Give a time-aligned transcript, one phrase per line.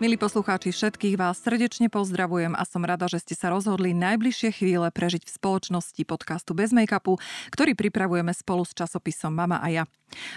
[0.00, 4.88] Milí poslucháči, všetkých vás srdečne pozdravujem a som rada, že ste sa rozhodli najbližšie chvíle
[4.88, 7.20] prežiť v spoločnosti podcastu Bez make-upu,
[7.52, 9.84] ktorý pripravujeme spolu s časopisom Mama a ja.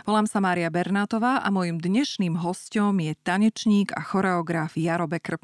[0.04, 5.40] Volám sa Mária Bernátová a mojim dnešným hostom je tanečník a choreograf Jaro Bekr.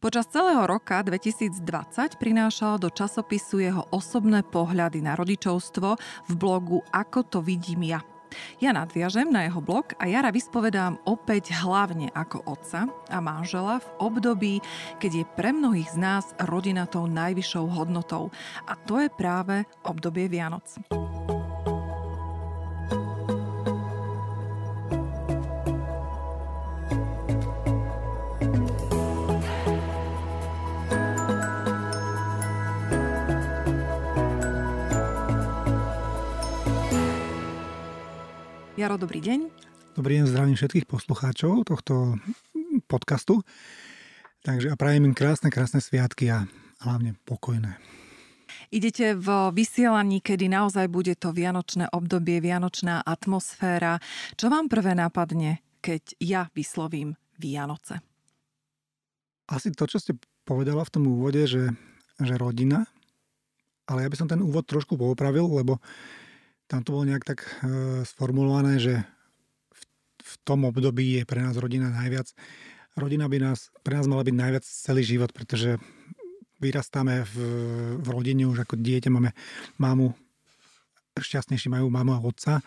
[0.00, 1.60] Počas celého roka 2020
[2.16, 8.00] prinášal do časopisu jeho osobné pohľady na rodičovstvo v blogu Ako to vidím ja.
[8.62, 13.88] Ja nadviažem na jeho blog a Jara vyspovedám opäť hlavne ako otca a manžela v
[14.00, 14.54] období,
[15.02, 18.32] keď je pre mnohých z nás rodina tou najvyššou hodnotou.
[18.66, 20.80] A to je práve obdobie Vianoc.
[38.80, 39.40] Jaro, dobrý deň.
[39.92, 42.16] Dobrý deň, zdravím všetkých poslucháčov tohto
[42.88, 43.44] podcastu.
[44.40, 46.48] Takže a prajem im krásne, krásne sviatky a
[46.80, 47.76] hlavne pokojné.
[48.72, 54.00] Idete v vysielaní, kedy naozaj bude to vianočné obdobie, vianočná atmosféra.
[54.40, 58.00] Čo vám prvé napadne, keď ja vyslovím Vianoce?
[59.52, 60.16] Asi to, čo ste
[60.48, 61.68] povedala v tom úvode, že,
[62.16, 62.88] že rodina,
[63.84, 65.84] ale ja by som ten úvod trošku poopravil, lebo
[66.70, 69.02] tam to bolo nejak tak e, sformulované, že
[69.74, 69.82] v,
[70.22, 72.30] v tom období je pre nás rodina najviac.
[72.94, 75.82] Rodina by nás, pre nás mala byť najviac celý život, pretože
[76.62, 77.34] vyrastáme v,
[77.98, 79.34] v rodine už ako dieťa, máme
[79.82, 80.14] mamu,
[81.18, 82.62] šťastnejší majú mamu a otca,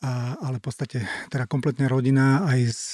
[0.00, 0.98] a, ale v podstate
[1.28, 2.84] teda kompletne rodina aj s,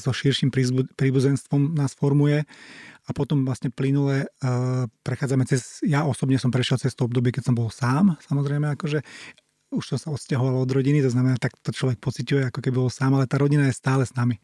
[0.00, 0.48] so širším
[0.96, 2.46] príbuzenstvom nás formuje
[3.04, 7.52] a potom vlastne plynule uh, prechádzame cez, ja osobne som prešiel cez to obdobie, keď
[7.52, 9.04] som bol sám, samozrejme, akože
[9.74, 12.90] už som sa odsťahoval od rodiny, to znamená, tak to človek pociťuje, ako keby bol
[12.90, 14.38] sám, ale tá rodina je stále s nami.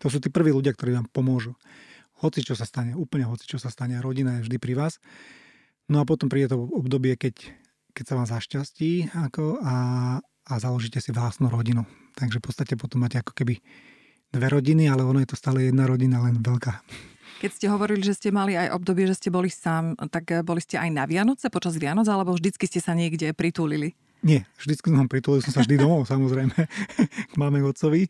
[0.00, 1.54] To sú tí prví ľudia, ktorí vám pomôžu.
[2.20, 5.00] Hoci čo sa stane, úplne hoci čo sa stane, rodina je vždy pri vás.
[5.88, 7.52] No a potom príde to obdobie, keď,
[7.96, 9.76] keď sa vám zašťastí ako a,
[10.22, 11.88] a založíte si vlastnú rodinu.
[12.14, 13.58] Takže v podstate potom máte ako keby
[14.30, 16.84] dve rodiny, ale ono je to stále jedna rodina, len veľká.
[17.40, 20.76] Keď ste hovorili, že ste mali aj obdobie, že ste boli sám, tak boli ste
[20.76, 23.96] aj na Vianoce počas Vianoc, alebo vždycky ste sa niekde pritúlili?
[24.20, 26.52] Nie, vždycky som pritulil som sa vždy domov, samozrejme,
[27.32, 28.04] k máme otcovi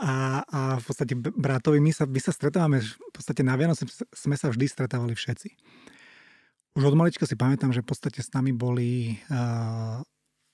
[0.00, 1.84] a, a v podstate bratovi.
[1.84, 3.84] My sa, my sa stretávame, v podstate na Vianoce
[4.16, 5.48] sme sa vždy stretávali všetci.
[6.80, 10.00] Už od malička si pamätám, že v podstate s nami boli uh,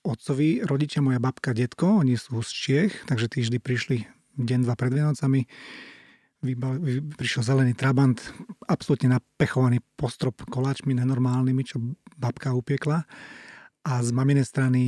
[0.03, 3.97] otcovi, rodičia, moja babka, detko, oni sú z Čiech, takže tí vždy prišli
[4.35, 5.47] deň, dva pred Vianocami.
[6.43, 8.19] Vybal, vy, prišiel zelený trabant,
[8.67, 11.79] absolútne napechovaný postrop koláčmi nenormálnymi, čo
[12.19, 13.07] babka upiekla
[13.87, 14.81] a z maminej strany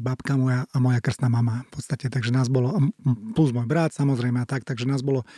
[0.00, 2.08] babka moja a moja krstná mama v podstate.
[2.08, 2.72] Takže nás bolo,
[3.36, 5.28] plus môj brat samozrejme a tak, takže nás bolo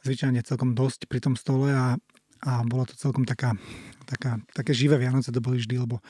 [0.00, 2.00] zvyčajne celkom dosť pri tom stole a,
[2.40, 3.52] a bolo to celkom taká,
[4.08, 6.02] taká, také živé Vianoce to boli vždy, lebo e,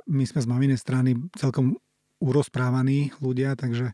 [0.00, 1.76] my sme z maminej strany celkom
[2.24, 3.92] urozprávaní ľudia, takže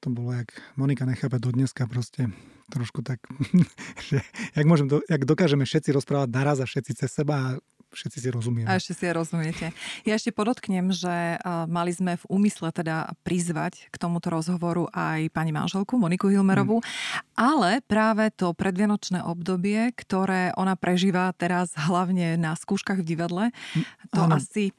[0.00, 2.32] to bolo, jak Monika nechápe do dneska proste
[2.72, 3.20] trošku tak,
[4.08, 4.24] že
[4.56, 7.48] jak, môžem, jak dokážeme všetci rozprávať naraz a všetci cez seba a
[7.92, 8.68] všetci si rozumieme.
[8.68, 9.72] A ešte si rozumiete.
[10.04, 15.50] Ja ešte podotknem, že mali sme v úmysle teda prizvať k tomuto rozhovoru aj pani
[15.50, 16.88] manželku Moniku Hilmerovú, hmm.
[17.36, 23.84] ale práve to predvianočné obdobie, ktoré ona prežíva teraz hlavne na skúškach v divadle, hm,
[24.12, 24.36] to ano.
[24.36, 24.72] asi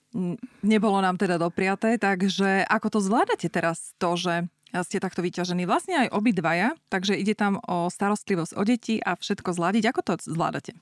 [0.66, 4.34] nebolo nám teda dopriaté, takže ako to zvládate teraz to, že
[4.86, 9.58] ste takto vyťažení vlastne aj obidvaja, takže ide tam o starostlivosť o deti a všetko
[9.58, 9.84] zladiť.
[9.90, 10.78] Ako to zvládate?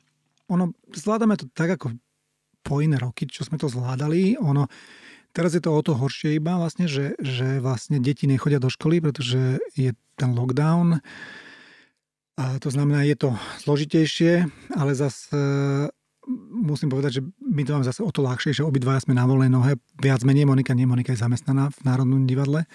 [0.52, 1.96] Ono, zvládame to tak, ako
[2.68, 4.36] po roky, čo sme to zvládali.
[4.44, 4.68] Ono,
[5.32, 9.00] teraz je to o to horšie iba vlastne, že, že vlastne deti nechodia do školy,
[9.00, 11.00] pretože je ten lockdown.
[12.38, 13.30] A to znamená, je to
[13.64, 15.40] zložitejšie, ale zase
[16.52, 19.48] musím povedať, že my to máme zase o to ľahšie, že obidvaja sme na voľnej
[19.48, 22.68] nohe, viac menej Monika, nie Monika je zamestnaná v Národnom divadle,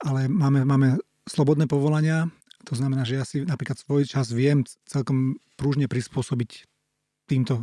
[0.00, 2.30] ale máme, máme slobodné povolania,
[2.62, 6.69] to znamená, že ja si napríklad svoj čas viem celkom prúžne prispôsobiť
[7.30, 7.62] týmto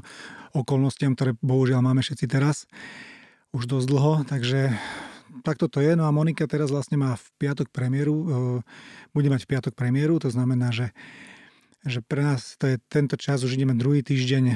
[0.56, 2.66] okolnostiam, ktoré bohužiaľ máme všetci teraz
[3.52, 4.72] už dosť dlho, takže
[5.44, 5.96] takto to je.
[6.00, 8.26] No a Monika teraz vlastne má v piatok premiéru, e,
[9.12, 10.96] bude mať v piatok premiéru, to znamená, že
[11.88, 14.56] že pre nás to je tento čas, už ideme druhý týždeň e,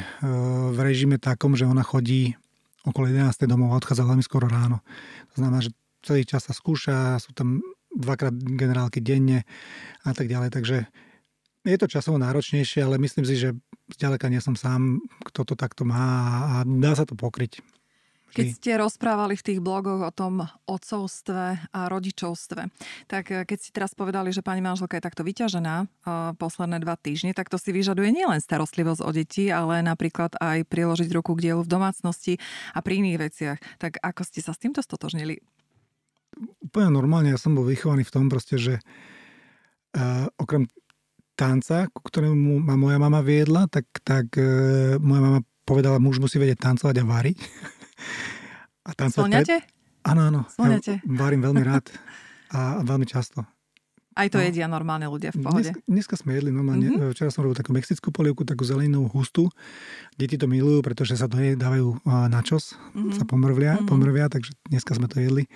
[0.75, 2.35] v režime takom, že ona chodí
[2.83, 3.47] okolo 11.
[3.47, 4.83] domov a odchádza veľmi skoro ráno.
[5.31, 5.71] To znamená, že
[6.03, 7.61] celý čas sa skúša, sú tam
[7.93, 9.47] dvakrát generálky denne
[10.03, 10.49] a tak ďalej.
[10.51, 10.77] Takže
[11.61, 13.53] je to časovo náročnejšie, ale myslím si, že
[13.95, 16.03] zďaleka nie som sám, kto to takto má
[16.59, 17.61] a dá sa to pokryť.
[18.31, 22.61] Keď ste rozprávali v tých blogoch o tom otcovstve a rodičovstve,
[23.11, 26.95] tak eh, keď si teraz povedali, že pani manželka je takto vyťažená uh, posledné dva
[26.95, 31.51] týždne, tak to si vyžaduje nielen starostlivosť o deti, ale napríklad aj priložiť ruku k
[31.51, 32.39] dielu v domácnosti
[32.71, 33.57] a pri iných veciach.
[33.77, 35.43] Tak ako ste sa s týmto stotožnili?
[36.63, 40.71] Úplne normálne, ja som bol vychovaný v tom proste, že uh, okrem
[41.41, 46.37] tanca, ku ktorému ma moja mama viedla, tak, tak uh, moja mama povedala, muž musí
[46.37, 47.39] vedieť tancovať a variť.
[48.81, 49.61] A Spĺňate?
[49.61, 50.09] Pred...
[50.09, 50.41] Áno, áno.
[50.49, 51.05] Spĺňate?
[51.05, 51.85] Ja varím veľmi rád
[52.49, 53.45] a veľmi často.
[54.11, 54.43] Aj to no.
[54.43, 55.71] jedia normálne ľudia v pohode.
[55.71, 56.91] Dneska, dneska sme jedli normálne.
[56.91, 57.15] Mm-hmm.
[57.15, 59.47] Včera som robil takú mexickú polievku, takú zelenú hustú.
[60.19, 63.15] Deti to milujú, pretože sa do nej dávajú na čos, mm-hmm.
[63.15, 63.87] sa pomrvia, mm-hmm.
[63.87, 65.47] pomrvia, takže dneska sme to jedli.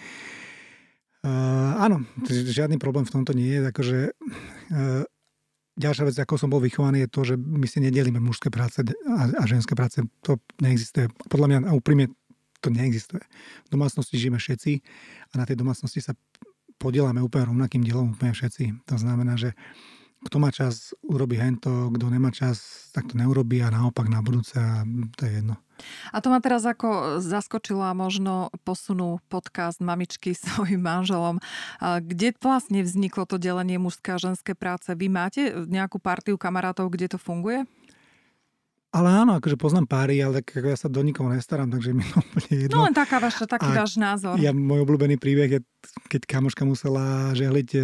[1.25, 3.59] Uh, áno, žiadny problém v tomto nie je.
[3.65, 5.03] Akože, uh,
[5.75, 9.23] ďalšia vec, ako som bol vychovaný, je to, že my si nedelíme mužské práce a,
[9.27, 9.99] a ženské práce.
[10.23, 11.11] To neexistuje.
[11.27, 12.11] Podľa mňa, a úprimne,
[12.63, 13.21] to neexistuje.
[13.67, 14.81] V domácnosti žijeme všetci
[15.29, 16.17] a na tej domácnosti sa
[16.81, 18.89] podielame úplne rovnakým dielom úplne všetci.
[18.89, 19.53] To znamená, že
[20.25, 24.57] kto má čas, urobí hento, kto nemá čas, tak to neurobí a naopak na budúce
[24.57, 24.81] a
[25.13, 25.61] to je jedno.
[26.09, 31.37] A to ma teraz ako zaskočilo a možno posunú podcast mamičky svojim manželom.
[31.79, 34.89] Kde vlastne vzniklo to delenie mužské a ženské práce?
[34.89, 37.69] Vy máte nejakú partiu kamarátov, kde to funguje?
[38.95, 42.23] Ale áno, akože poznám páry, ale tak ja sa do nikoho nestarám, takže mi to
[42.23, 42.79] úplne jedno.
[42.79, 44.39] No len taká vaša, taký a váš názor.
[44.39, 45.59] Ja, môj obľúbený príbeh je,
[46.07, 47.79] keď kamoška musela žehliť e,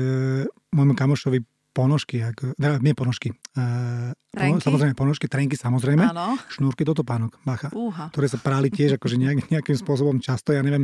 [0.71, 2.51] môjmu kamošovi ponožky, ako,
[2.83, 6.35] nie ponožky, uh, pono, samozrejme ponožky, trenky samozrejme, ano.
[6.51, 8.11] šnúrky do topánok, bacha, Uha.
[8.11, 10.83] ktoré sa práli tiež akože nejak, nejakým spôsobom často, ja neviem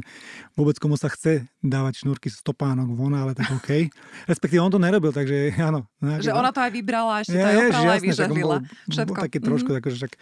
[0.55, 3.91] vôbec komu sa chce dávať šnúrky z topánok von, ale tak OK.
[4.31, 5.91] Respektíve on to nerobil, takže áno.
[5.99, 8.57] Že ona to aj vybrala, ešte ja, to aj oprala, aj vyžehlila.
[8.87, 9.11] Všetko.
[9.11, 9.81] Bol taký trošku, mm-hmm.
[9.83, 10.13] akože však,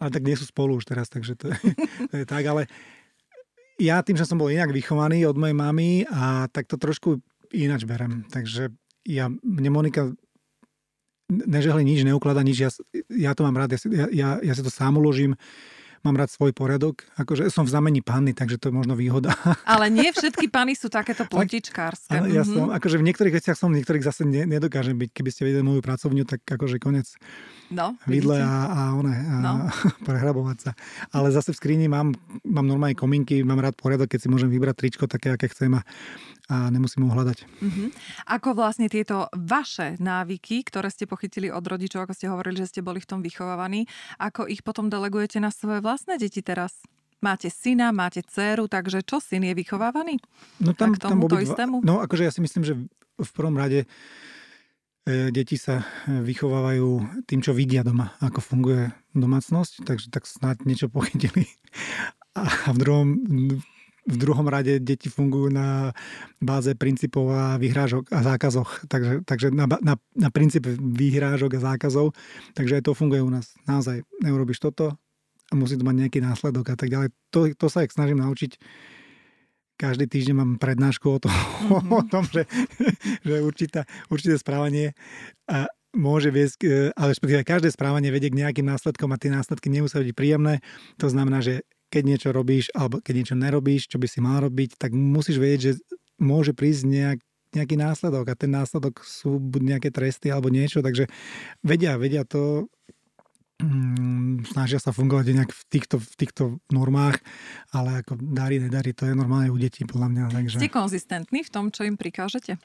[0.00, 1.52] ale tak nie sú spolu už teraz, takže to,
[2.10, 2.64] to je tak, ale
[3.76, 7.20] ja tým, že som bol inak vychovaný od mojej mamy a tak to trošku
[7.52, 8.24] ináč berem.
[8.32, 8.72] Takže
[9.06, 10.12] ja, mne Monika
[11.30, 12.70] nežehli nič, neuklada nič, ja,
[13.10, 15.34] ja to mám rád, ja, ja, ja si to sám uložím,
[16.06, 19.34] mám rád svoj poriadok, akože som v znamení panny, takže to je možno výhoda.
[19.66, 22.14] Ale nie všetky panny sú takéto pletičkárske.
[22.14, 22.78] Ale ja som, mhm.
[22.78, 25.10] akože v niektorých veciach som, v niektorých zase ne, nedokážem byť.
[25.10, 27.10] Keby ste videli moju pracovňu, tak akože konec
[27.74, 29.52] no, vidle a, a, one, a no.
[30.06, 30.70] prehrabovať sa.
[31.10, 32.14] Ale zase v skrini mám,
[32.46, 35.82] mám normálne kominky, mám rád poriadok, keď si môžem vybrať tričko také, aké chcem a
[36.46, 37.38] a nemusím ho hľadať.
[37.42, 37.90] Uh-huh.
[38.30, 42.86] Ako vlastne tieto vaše návyky, ktoré ste pochytili od rodičov, ako ste hovorili, že ste
[42.86, 43.90] boli v tom vychovávaní,
[44.22, 46.86] ako ich potom delegujete na svoje vlastné deti teraz?
[47.18, 50.22] Máte syna, máte dceru, takže čo, syn je vychovávaný?
[50.62, 51.82] No tam, k tomu tam istému?
[51.82, 52.78] No akože ja si myslím, že
[53.16, 53.88] v prvom rade
[55.08, 60.86] e, deti sa vychovávajú tým, čo vidia doma, ako funguje domácnosť, takže tak snáď niečo
[60.92, 61.48] pochytili.
[62.36, 63.16] A v druhom,
[64.06, 65.90] v druhom rade deti fungujú na
[66.38, 68.86] báze princípov a vyhrážok a zákazoch.
[68.86, 72.14] Takže, takže na, na, na princípe vyhrážok a zákazov.
[72.54, 73.58] Takže aj to funguje u nás.
[73.66, 74.94] Naozaj, neurobiš toto
[75.50, 77.08] a musí to mať nejaký následok a tak ďalej.
[77.34, 78.58] To, to sa snažím naučiť.
[79.76, 81.92] Každý týždeň mám prednášku o, to, mm-hmm.
[82.00, 82.48] o tom, že,
[83.26, 84.96] že určitá, určité správanie
[85.50, 90.04] a môže viesť, ale respektíve každé správanie vedie k nejakým následkom a tie následky nemusia
[90.04, 90.60] byť príjemné.
[91.00, 94.78] To znamená, že keď niečo robíš alebo keď niečo nerobíš, čo by si mal robiť,
[94.78, 95.72] tak musíš vedieť, že
[96.18, 97.18] môže prísť nejak,
[97.54, 101.06] nejaký následok a ten následok sú buď nejaké tresty alebo niečo, takže
[101.62, 102.68] vedia, vedia to,
[103.62, 107.20] mm, snažia sa fungovať nejak v týchto, v týchto normách,
[107.72, 110.22] ale ako darí, nedarí, to je normálne u detí podľa mňa.
[110.32, 110.56] Takže...
[110.60, 112.60] Ste konzistentní v tom, čo im prikážete?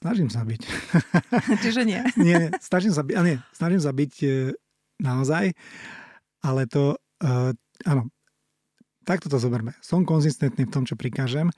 [0.00, 0.62] Snažím sa byť.
[1.64, 2.00] Čiže nie?
[2.28, 4.28] nie, snažím sa byť, a nie, snažím sa byť e,
[5.04, 5.52] naozaj,
[6.40, 7.52] ale to, uh,
[7.84, 8.08] áno,
[9.04, 9.76] takto to zoberme.
[9.80, 11.50] Som konzistentný v tom, čo prikážem,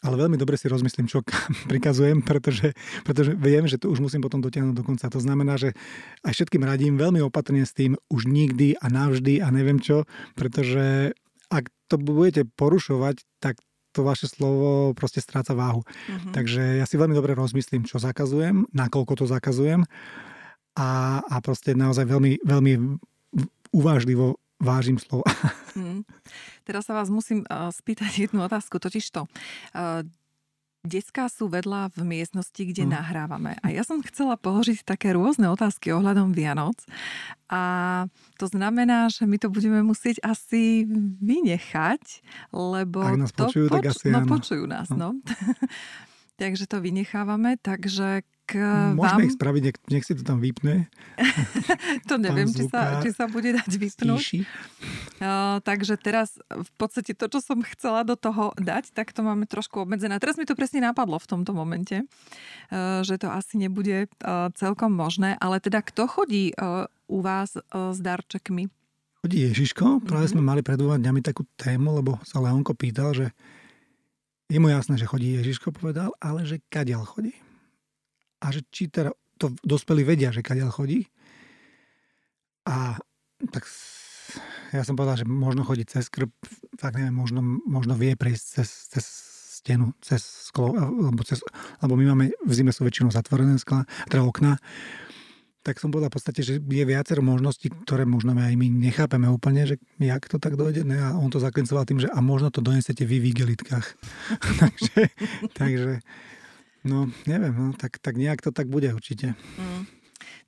[0.00, 1.20] ale veľmi dobre si rozmyslím, čo
[1.70, 2.72] prikazujem, pretože,
[3.04, 5.12] pretože viem, že to už musím potom dotiahnuť do konca.
[5.12, 5.76] To znamená, že
[6.24, 11.12] aj všetkým radím veľmi opatrne s tým už nikdy a navždy a neviem čo, pretože
[11.50, 13.58] ak to budete porušovať, tak
[13.90, 15.82] to vaše slovo proste stráca váhu.
[15.82, 16.30] Uh-huh.
[16.30, 19.82] Takže ja si veľmi dobre rozmyslím, čo zakazujem, nakoľko to zakazujem
[20.78, 22.72] a, a proste naozaj veľmi, veľmi
[23.74, 25.26] uvážlivo vážim slova.
[25.76, 26.02] Hmm.
[26.66, 29.26] Teraz sa vás musím uh, spýtať jednu otázku, totiž to.
[29.74, 30.06] Uh,
[30.80, 32.92] Deská sú vedľa v miestnosti, kde mm.
[32.96, 33.52] nahrávame.
[33.60, 36.80] A ja som chcela položiť také rôzne otázky ohľadom Vianoc.
[37.52, 38.08] A
[38.40, 40.88] to znamená, že my to budeme musieť asi
[41.20, 42.24] vynechať,
[42.56, 43.04] lebo...
[43.04, 44.30] Ak nás to počujú, poč- tak asi no, áno.
[44.32, 44.96] počujú nás, no.
[44.96, 45.20] no.
[46.40, 47.60] takže to vynechávame.
[47.60, 49.28] Takže tak uh, Môžeme vám...
[49.30, 50.90] ich spraviť, nech, nech si to tam vypne.
[52.10, 54.42] to neviem, či sa, či sa bude dať vypnúť.
[55.22, 59.46] Uh, takže teraz v podstate to, čo som chcela do toho dať, tak to máme
[59.46, 60.18] trošku obmedzené.
[60.18, 64.90] Teraz mi to presne napadlo v tomto momente, uh, že to asi nebude uh, celkom
[64.90, 65.38] možné.
[65.38, 68.66] Ale teda kto chodí uh, u vás uh, s darčekmi?
[69.22, 70.02] Chodí Ježiško.
[70.02, 70.34] Práve mm-hmm.
[70.34, 73.30] sme mali pred dňami takú tému, lebo sa Leonko pýtal, že
[74.50, 77.30] je mu jasné, že chodí Ježiško, povedal, ale že kadiaľ chodí.
[78.40, 81.08] A že či teda to dospelí vedia, že kadiaľ chodí.
[82.68, 83.00] A
[83.48, 83.64] tak
[84.70, 86.30] ja som povedal, že možno chodí cez krb,
[86.76, 89.04] tak neviem, možno, možno vie prejsť cez, cez
[89.60, 91.44] stenu, cez sklo, alebo, cez,
[91.80, 94.56] alebo my máme, v zime sú väčšinou zatvorené skla, teda okna,
[95.60, 99.68] tak som povedal v podstate, že je viacero možností, ktoré možno aj my nechápeme úplne,
[99.68, 100.88] že jak to tak dojde.
[100.88, 100.96] Ne?
[100.96, 103.86] A on to zaklincoval tým, že a možno to donesete vy v igelitkách.
[104.64, 105.12] takže,
[105.52, 106.00] takže,
[106.84, 109.34] no neviem, no, tak, tak nejak to tak bude určite.
[109.58, 109.88] Mm.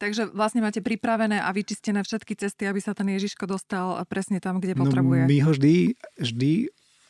[0.03, 4.59] Takže vlastne máte pripravené a vyčistené všetky cesty, aby sa ten Ježiško dostal presne tam,
[4.59, 5.25] kde no, potrebuje.
[5.25, 5.75] No, my ho vždy,
[6.19, 6.51] vždy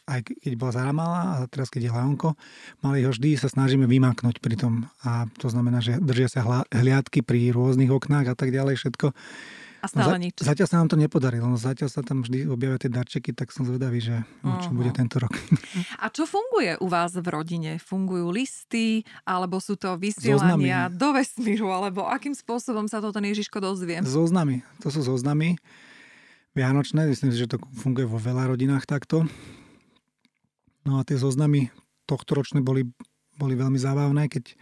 [0.02, 2.34] aj keď bola Zara malá a teraz keď je Leonko,
[2.82, 4.90] malý ho vždy sa snažíme vymaknúť pri tom.
[5.06, 9.14] A to znamená, že držia sa hliadky pri rôznych oknách a tak ďalej všetko.
[9.82, 10.38] A stále no, nič.
[10.38, 13.66] Zatiaľ sa nám to nepodarilo, no zatiaľ sa tam vždy objavia tie darčeky, tak som
[13.66, 14.62] zvedavý, že uh-huh.
[14.62, 15.34] čo bude tento rok.
[15.98, 17.82] A čo funguje u vás v rodine?
[17.82, 20.98] Fungujú listy, alebo sú to vysielania zoznamy.
[21.02, 23.98] do vesmíru, alebo akým spôsobom sa to ten Ježiško dozvie?
[24.06, 24.62] Zoznamy.
[24.86, 25.58] To sú zoznamy
[26.54, 29.24] vianočné, myslím si, že to funguje vo veľa rodinách takto.
[30.86, 31.74] No a tie zoznamy
[32.06, 32.86] tohto ročné boli,
[33.34, 34.54] boli veľmi zábavné, keď,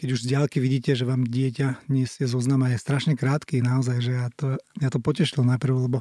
[0.00, 4.00] keď už z diálky vidíte, že vám dieťa nesie zoznam a je strašne krátky naozaj,
[4.00, 6.00] že ja to, ja to potešil najprv, lebo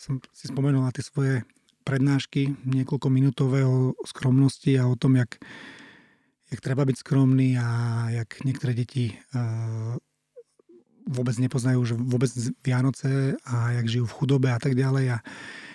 [0.00, 1.44] som si spomenul na tie svoje
[1.84, 5.36] prednášky niekoľko minútové o skromnosti a o tom, jak,
[6.48, 7.68] jak treba byť skromný a
[8.24, 10.00] jak niektoré deti uh,
[11.04, 12.32] vôbec nepoznajú že vôbec
[12.64, 15.20] Vianoce a jak žijú v chudobe a tak ďalej.
[15.20, 15.24] A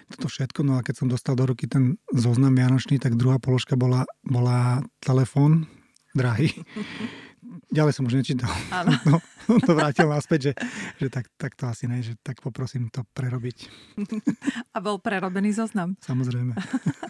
[0.09, 0.65] toto všetko.
[0.65, 4.81] No a keď som dostal do ruky ten zoznam Vianočný, tak druhá položka bola, bola
[5.03, 5.69] telefón
[6.15, 6.49] drahý.
[7.67, 8.51] Ďalej som už nečítal.
[8.71, 8.91] Áno.
[9.47, 10.53] No, to vrátil naspäť, že,
[10.99, 13.71] že tak, tak to asi ne, že tak poprosím to prerobiť.
[14.75, 15.95] A bol prerobený zoznam?
[16.03, 16.51] Samozrejme.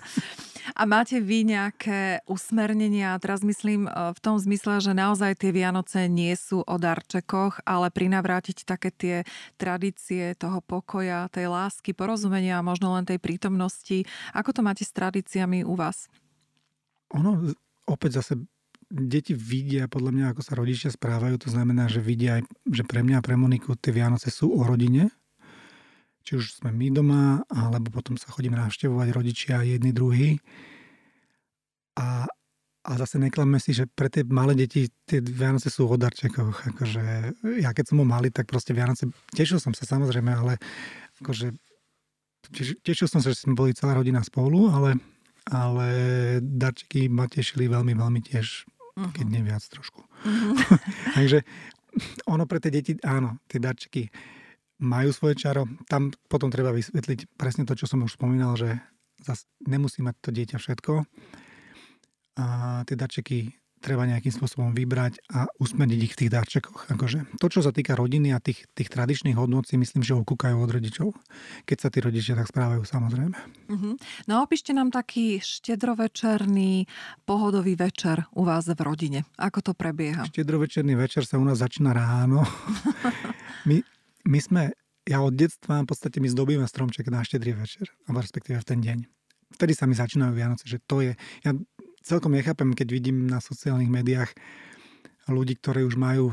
[0.77, 6.05] A máte vy nejaké usmernenia, teraz myslím e, v tom zmysle, že naozaj tie Vianoce
[6.05, 9.15] nie sú o darčekoch, ale prinavrátiť také tie
[9.57, 14.05] tradície toho pokoja, tej lásky, porozumenia a možno len tej prítomnosti.
[14.37, 16.05] Ako to máte s tradíciami u vás?
[17.17, 17.49] Ono
[17.89, 18.37] opäť zase
[18.87, 21.35] deti vidia podľa mňa, ako sa rodičia správajú.
[21.43, 24.63] To znamená, že vidia aj, že pre mňa a pre Moniku tie Vianoce sú o
[24.63, 25.11] rodine,
[26.23, 30.39] či už sme my doma, alebo potom sa chodíme navštevovať rodičia jedni druhý.
[31.99, 32.27] A,
[32.83, 36.71] a zase neklamme si, že pre tie malé deti tie Vianoce sú o darčekoch.
[36.75, 37.03] Akože,
[37.59, 40.59] ja keď som ho mali, tak proste Vianoce, tešil som sa samozrejme, ale
[41.19, 41.51] akože,
[42.87, 44.95] tešil som sa, že sme boli celá rodina spolu, ale,
[45.51, 45.87] ale
[46.39, 49.13] darčeky ma tešili veľmi, veľmi tiež, uh-huh.
[49.13, 50.01] keď nie viac trošku.
[50.01, 50.57] Uh-huh.
[51.17, 51.45] Takže
[52.25, 54.09] ono pre tie deti, áno, tie darčeky
[54.81, 55.65] majú svoje čaro.
[55.89, 58.77] Tam potom treba vysvetliť presne to, čo som už spomínal, že
[59.21, 60.93] zas nemusí mať to dieťa všetko.
[62.37, 62.45] A
[62.85, 66.89] tie darčeky treba nejakým spôsobom vybrať a usmerniť ich v tých darčekoch.
[66.93, 70.25] Akože to, čo sa týka rodiny a tých, tých tradičných hodnot, si myslím, že ho
[70.25, 71.13] kúkajú od rodičov.
[71.69, 73.37] Keď sa tí rodičia tak správajú, samozrejme.
[73.69, 73.93] Uh-huh.
[74.25, 76.89] No opíšte nám taký štedrovečerný,
[77.27, 79.19] pohodový večer u vás v rodine.
[79.37, 80.25] Ako to prebieha?
[80.27, 82.41] Štedrovečerný večer sa u nás začína ráno.
[83.67, 83.83] My
[84.27, 84.61] my sme,
[85.07, 88.79] ja od detstva v podstate my zdobíme stromček na štedrý večer, alebo respektíve v ten
[88.83, 88.99] deň.
[89.55, 91.15] Vtedy sa mi začínajú Vianoce, že to je...
[91.47, 91.55] Ja
[92.07, 94.31] celkom nechápem, keď vidím na sociálnych médiách
[95.27, 96.31] ľudí, ktorí už majú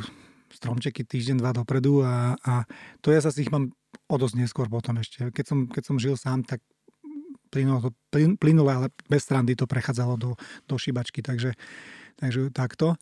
[0.54, 2.62] stromčeky týždeň, dva dopredu a, a
[3.02, 3.75] to ja zase ich mám
[4.07, 5.35] o dosť neskôr potom ešte.
[5.35, 6.62] Keď som, keď som žil sám, tak
[7.50, 10.31] plynulo, plynule, ale bez strandy to prechádzalo do,
[10.71, 11.59] do šibačky, takže,
[12.14, 12.95] takže takto.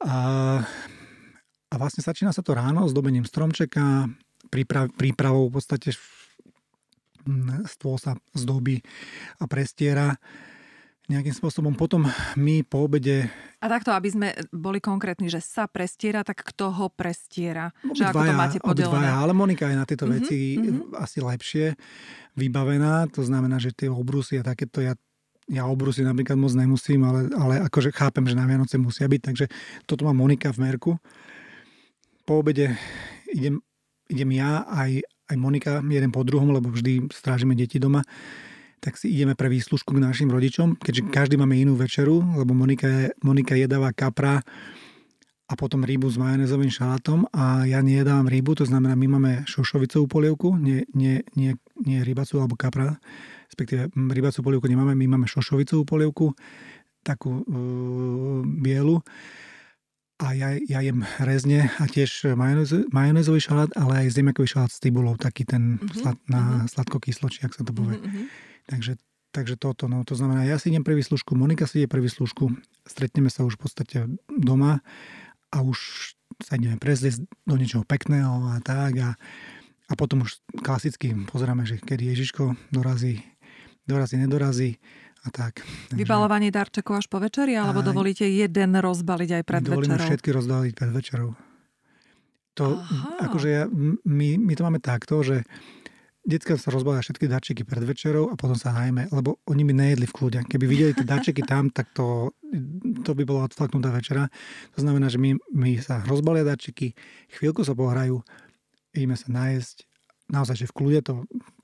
[0.00, 0.64] A
[1.68, 4.08] a vlastne začína sa to ráno s dobením stromčeka,
[4.48, 5.92] príprav, prípravou v podstate
[7.68, 8.80] stôl sa zdobí
[9.36, 10.16] a prestiera
[11.08, 11.72] nejakým spôsobom.
[11.72, 12.04] Potom
[12.36, 13.26] my po obede...
[13.58, 17.72] A takto, aby sme boli konkrétni, že sa prestiera, tak kto ho prestiera?
[17.82, 19.08] Že ako to máte podelené?
[19.08, 21.00] ale Monika je na tieto mm-hmm, veci mm-hmm.
[21.00, 21.66] asi lepšie
[22.36, 23.08] vybavená.
[23.16, 24.94] To znamená, že tie obrusy a takéto ja
[25.48, 29.48] ja obrusy napríklad moc nemusím, ale, ale akože chápem, že na Vianoce musia byť, takže
[29.88, 30.92] toto má Monika v merku
[32.28, 32.76] po obede
[33.32, 33.64] idem,
[34.12, 35.00] idem ja aj,
[35.32, 38.04] aj Monika jeden po druhom, lebo vždy strážime deti doma,
[38.78, 42.86] tak si ideme pre výslužku k našim rodičom, keďže každý máme inú večeru, lebo Monika,
[42.86, 44.42] je, Monika jedáva kapra
[45.48, 50.04] a potom rybu s majonézovým šalátom a ja nejedávam rybu, to znamená, my máme šošovicovú
[50.04, 53.00] polievku, nie, nie, nie, nie rybacú alebo kapra,
[53.48, 56.36] respektíve rybacú polievku nemáme, my máme šošovicovú polievku,
[57.00, 59.00] takú uh, bielu
[60.18, 64.82] a ja, ja jem rezne a tiež majonéz, majonézový šalát, ale aj zemiakový šalát s
[64.82, 66.70] tibulou, taký ten uh-huh, slad, na uh-huh.
[66.74, 67.96] sladko-kyslo, či ak sa to povie.
[68.02, 68.26] Uh-huh.
[68.68, 69.00] Takže,
[69.32, 72.52] takže toto, no to znamená, ja si idem pre výslužku, Monika si ide pre výslužku,
[72.84, 73.96] stretneme sa už v podstate
[74.28, 74.84] doma
[75.48, 76.12] a už
[76.44, 79.10] sa ideme prezliesť do niečoho pekného a tak a,
[79.88, 83.24] a potom už klasicky pozeráme, že kedy Ježiško dorazí,
[83.88, 84.76] dorazí, nedorazí
[85.24, 85.64] a tak.
[85.90, 85.98] Takže...
[85.98, 87.86] Vybalovanie darčekov až po večeri, alebo aj...
[87.88, 90.08] dovolíte jeden rozbaliť aj pred Dovolíme večerou?
[90.12, 91.30] všetky rozbaliť pred večerou.
[92.58, 92.74] To,
[93.22, 93.64] akože ja,
[94.02, 95.46] my, my to máme takto, že
[96.28, 100.04] Detská sa rozbalia všetky darčeky pred večerou a potom sa najmä, lebo oni by nejedli
[100.04, 100.40] v kľude.
[100.44, 102.36] Keby videli tie darčeky tam, tak to,
[103.00, 104.28] to by bolo odflaknutá večera.
[104.76, 106.92] To znamená, že my, my sa rozbalia darčeky,
[107.32, 108.20] chvíľku sa pohrajú,
[108.92, 109.88] ideme sa nájsť,
[110.28, 111.14] naozaj, že v kľude to,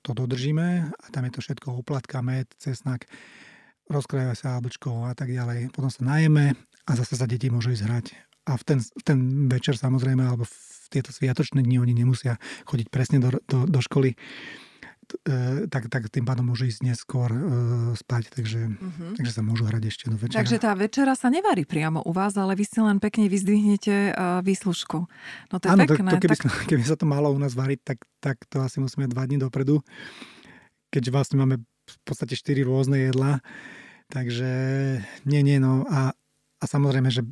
[0.01, 3.05] to dodržíme a tam je to všetko oplatka, med, cesnak,
[3.85, 5.69] rozkrajuje sa jablčko a tak ďalej.
[5.77, 6.57] Potom sa najeme
[6.89, 8.05] a zase sa deti môžu ísť hrať.
[8.45, 12.37] A v ten, v ten večer samozrejme, alebo v tieto sviatočné dni oni nemusia
[12.69, 14.17] chodiť presne do, do, do školy, e,
[15.65, 19.17] tak, tak tým pádom môžu ísť neskôr uh, spať, takže, uh-huh.
[19.17, 20.45] takže sa môžu hrať ešte do večera.
[20.45, 24.45] Takže tá večera sa nevarí priamo u vás, ale vy si len pekne vyzdvihnete uh,
[24.45, 25.09] výslužku.
[25.49, 26.09] No to je Áno, pekné.
[26.13, 26.53] To, to keby, tak...
[26.69, 29.81] keby sa to malo u nás variť, tak, tak to asi musíme dva dní dopredu,
[30.93, 33.41] keďže vlastne máme v podstate štyri rôzne jedlá.
[34.05, 34.49] Takže
[35.25, 36.13] nie, nie, no a,
[36.61, 37.25] a samozrejme, že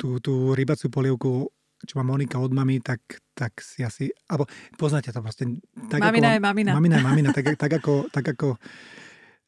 [0.00, 1.52] tú, tú rybaciu polievku
[1.84, 3.00] čo má Monika od mami, tak,
[3.36, 4.48] tak si asi, alebo
[4.80, 5.44] poznáte to proste.
[5.92, 6.70] Tak mamina ako, je mamina.
[6.72, 8.56] Mamina je mamina, tak, tak ako, tak ako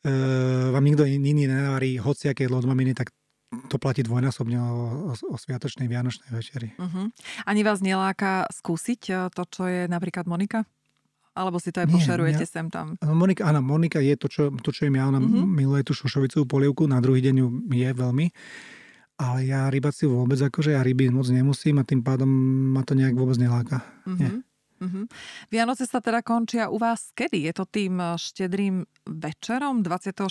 [0.05, 0.13] e,
[0.71, 3.11] vám nikto iný nenavarí hociaké jedlo od maminy, tak
[3.73, 4.73] to platí dvojnásobne o,
[5.11, 6.69] o, o sviatočnej Vianočnej večeri.
[6.77, 7.09] Uh-huh.
[7.47, 10.69] Ani vás neláka skúsiť e, to, čo je napríklad Monika?
[11.37, 12.97] Alebo si to aj Nie, pošerujete ja, sem tam?
[13.05, 15.45] Monika, áno, Monika je to, čo, to, čo im ja, ona uh-huh.
[15.45, 18.27] miluje tú šošovicovú polievku, na druhý deň ju je veľmi
[19.17, 22.29] ale ja rybaciu vôbec akože ja ryby moc nemusím a tým pádom
[22.77, 23.81] ma to nejak vôbec neláka.
[24.05, 24.21] Mm-hmm.
[24.21, 24.31] Nie.
[24.77, 25.05] Mm-hmm.
[25.49, 27.49] Vianoce sa teda končia u vás kedy?
[27.49, 30.29] Je to tým eh, štedrým večerom 24.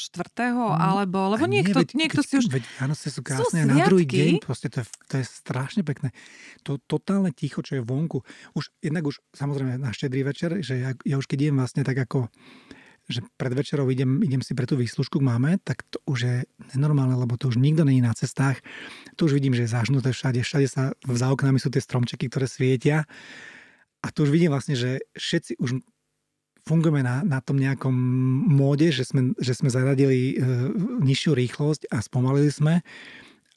[0.54, 2.46] Mm, alebo, lebo nie, niekto, veď, niekto keď, si už...
[2.54, 6.14] Veď Vianoce sú krásne sú na druhý deň, proste to je, to je strašne pekné.
[6.62, 8.22] To totálne ticho, čo je vonku.
[8.54, 11.98] Už, jednak už, samozrejme, na štedrý večer, že ja, ja už keď idem vlastne tak
[11.98, 12.30] ako
[13.06, 16.38] že pred večerou idem, idem si pre tú výslužku k máme, tak to už je
[16.74, 18.66] nenormálne, lebo to už nikto není na cestách.
[19.22, 20.42] To už vidím, že je zažnuté všade.
[20.42, 23.06] Všade sa za oknami sú tie stromčeky, ktoré svietia.
[24.02, 25.82] A tu už vidím vlastne, že všetci už
[26.66, 27.94] fungujeme na, na tom nejakom
[28.50, 30.36] móde, že sme, že sme zaradili e,
[31.06, 32.82] nižšiu rýchlosť a spomalili sme.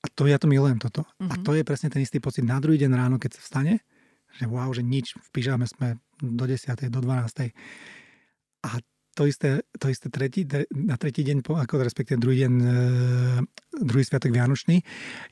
[0.05, 1.09] A to ja to milujem toto.
[1.17, 1.33] Mm-hmm.
[1.33, 1.43] A mhm.
[1.43, 3.81] to je presne ten istý pocit na druhý deň ráno, keď sa vstane,
[4.37, 6.69] že wow, že nič, v pyžame sme do 10.
[6.93, 7.57] do 12.
[8.69, 8.71] A
[9.19, 12.75] to isté, to isté tretí, na tretí deň, ako respektíve druhý deň, e,
[13.83, 14.79] druhý sviatok Vianočný.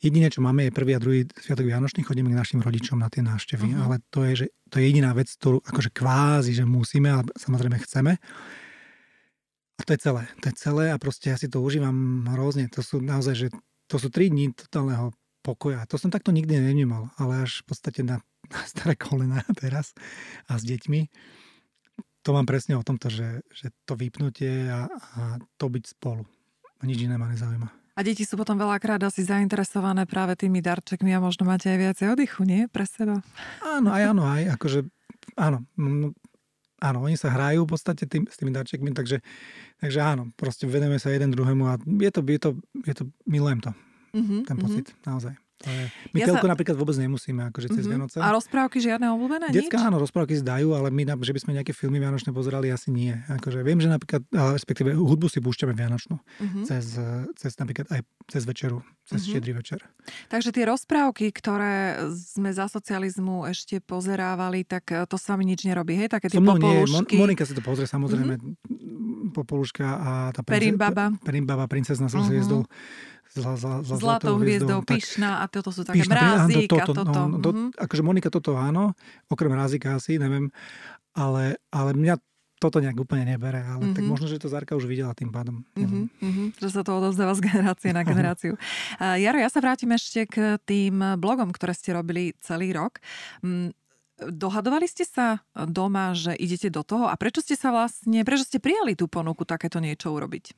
[0.03, 3.23] Jediné, čo máme, je prvý a druhý sviatok Vianočný, chodíme k našim rodičom na tie
[3.23, 3.83] návštevy, uh-huh.
[3.87, 7.79] ale to je, že, to je jediná vec, ktorú akože kvázi, že musíme, ale samozrejme
[7.87, 8.19] chceme.
[9.77, 10.27] A to je celé.
[10.43, 12.67] To je celé a proste ja si to užívam hrozne.
[12.75, 13.47] To sú naozaj, že
[13.87, 15.15] to sú tri dní totálneho
[15.47, 15.87] pokoja.
[15.87, 18.19] To som takto nikdy nevnímal, ale až v podstate na,
[18.51, 19.95] na staré kolena teraz
[20.51, 21.07] a s deťmi
[22.27, 26.27] to mám presne o tomto, že, že to vypnutie a, a to byť spolu.
[26.79, 27.71] A nič iné ma nezaujíma.
[27.97, 32.07] A deti sú potom veľakrát asi zainteresované práve tými darčekmi a možno máte aj viacej
[32.13, 32.67] oddychu, nie?
[32.67, 33.23] Pre seba.
[33.63, 34.85] Áno, aj áno, aj akože,
[35.39, 36.13] áno, no,
[36.83, 39.25] áno, oni sa hrajú v podstate tým, s tými darčekmi, takže,
[39.81, 42.51] takže áno, proste vedeme sa jeden druhému a je to, je to,
[42.85, 43.73] je to milujem to,
[44.13, 45.07] mm-hmm, ten pocit, mm-hmm.
[45.09, 45.35] naozaj.
[46.13, 46.45] My ja sa...
[46.45, 47.91] napríklad vôbec nemusíme, akože cez mm-hmm.
[47.97, 48.17] Vianoce.
[48.21, 49.49] A rozprávky žiadne obľúbené?
[49.49, 53.17] Detská áno, rozprávky zdajú, ale my, že by sme nejaké filmy Vianočné pozerali, asi nie.
[53.33, 56.21] Akože viem, že napríklad, respektíve hudbu si púšťame Vianočnú.
[56.21, 56.63] Mm-hmm.
[56.69, 57.01] Cez,
[57.41, 59.33] cez napríklad aj cez večeru, cez mm-hmm.
[59.33, 59.81] štedrý večer.
[60.29, 65.65] Takže tie rozprávky, ktoré sme za socializmu ešte pozerávali, tak e, to s vami nič
[65.65, 66.13] nerobí, hej?
[66.13, 67.17] Také tie popolušky.
[67.17, 68.37] Nie, Mon- Monika si to pozrie, samozrejme.
[68.37, 69.33] Mm-hmm.
[69.33, 70.77] Popoluška a tá prince-
[71.25, 72.67] Perin Baba, princezna sa mm-hmm
[73.37, 76.87] zla, zla, zla, zlatou hviezdou, pyšná a toto sú také pyšná, mrázik to, to, a
[76.89, 77.21] toto.
[77.29, 77.69] No, mm-hmm.
[77.77, 78.97] Akože Monika toto áno,
[79.29, 80.49] okrem mrázika asi, neviem,
[81.13, 82.17] ale, ale mňa
[82.57, 83.97] toto nejak úplne nebere, ale mm-hmm.
[83.97, 84.11] tak mhm.
[84.11, 85.61] možno, že to Zarka už videla tým pádom.
[85.77, 88.57] Mm-hmm, že sa to odovzdáva z generácie na generáciu.
[88.57, 93.05] uh, Jaro, ja sa vrátim ešte k tým blogom, ktoré ste robili celý rok.
[93.45, 93.77] Um,
[94.17, 98.57] Dohadovali ste sa doma, že idete do toho a prečo ste sa vlastne, prečo ste
[98.57, 100.57] prijali tú ponuku takéto niečo urobiť?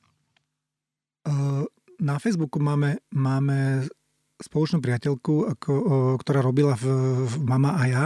[1.27, 1.67] Uh,
[1.99, 3.87] na Facebooku máme, máme
[4.39, 5.73] spoločnú priateľku, ako,
[6.23, 6.87] ktorá robila v,
[7.27, 8.05] v Mama a ja,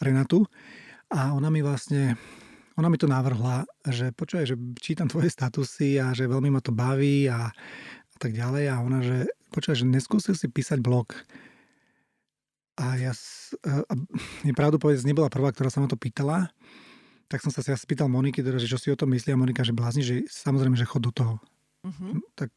[0.00, 0.48] Renatu.
[1.12, 2.16] A ona mi vlastne,
[2.80, 6.72] ona mi to navrhla, že počuje, že čítam tvoje statusy a že veľmi ma to
[6.72, 8.64] baví a, a tak ďalej.
[8.72, 11.12] A ona, že počuje, že neskúsil si písať blog.
[12.80, 13.94] A ja, a,
[14.48, 16.48] je pravdu povedať, nebola prvá, ktorá sa ma to pýtala.
[17.28, 19.64] Tak som sa ja spýtal Moniky, teda, že čo si o tom myslí a Monika,
[19.64, 21.34] že blázni, že samozrejme, že chod do toho.
[21.84, 22.20] Uh-huh.
[22.36, 22.52] Tak,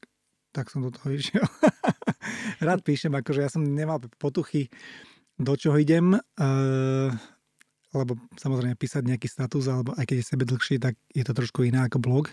[0.55, 1.43] tak som do toho išiel.
[2.67, 4.71] Rád píšem, akože ja som nemal potuchy,
[5.35, 6.15] do čoho idem.
[6.39, 7.11] Uh,
[7.95, 11.63] lebo samozrejme písať nejaký status, alebo aj keď je sebe dlhší, tak je to trošku
[11.63, 12.31] iné ako blog.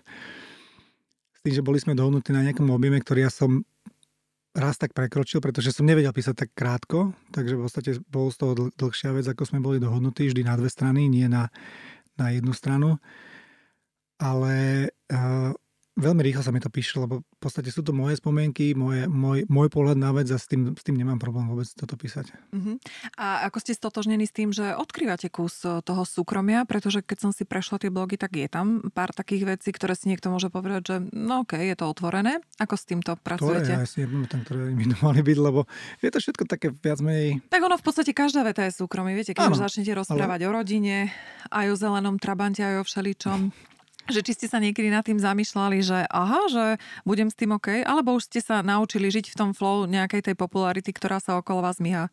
[1.34, 3.62] S tým, že boli sme dohodnutí na nejakom objeme, ktorý ja som
[4.52, 8.52] raz tak prekročil, pretože som nevedel písať tak krátko, takže v podstate bol z toho
[8.52, 11.48] dl- dlhšia vec, ako sme boli dohodnutí, vždy na dve strany, nie na,
[12.20, 13.00] na jednu stranu.
[14.20, 15.56] Ale uh,
[15.96, 19.44] veľmi rýchlo sa mi to píše, lebo v podstate sú to moje spomienky, moje, môj,
[19.48, 22.32] môj pohľad na vec a s tým, s tým nemám problém vôbec toto písať.
[22.52, 22.80] Uh-huh.
[23.20, 27.30] A ako ste stotožnení s tým, že odkrývate kus e, toho súkromia, pretože keď som
[27.30, 30.82] si prešla tie blogy, tak je tam pár takých vecí, ktoré si niekto môže povedať,
[30.88, 32.40] že no ok, je to otvorené.
[32.56, 33.76] Ako s týmto pracujete?
[33.76, 35.60] To je, ja si nepamätám, ktoré by to mali byť, lebo
[36.00, 37.44] je to všetko také viac menej...
[37.52, 39.12] Tak ono v podstate každá veta je súkromie.
[39.12, 40.48] Viete, keď už začnete rozprávať ale...
[40.48, 40.96] o rodine,
[41.52, 43.38] aj o zelenom trabante, aj o všeličom,
[44.10, 46.64] že či ste sa niekedy nad tým zamýšľali, že aha, že
[47.06, 50.34] budem s tým OK, alebo už ste sa naučili žiť v tom flow nejakej tej
[50.34, 52.10] popularity, ktorá sa okolo vás myha?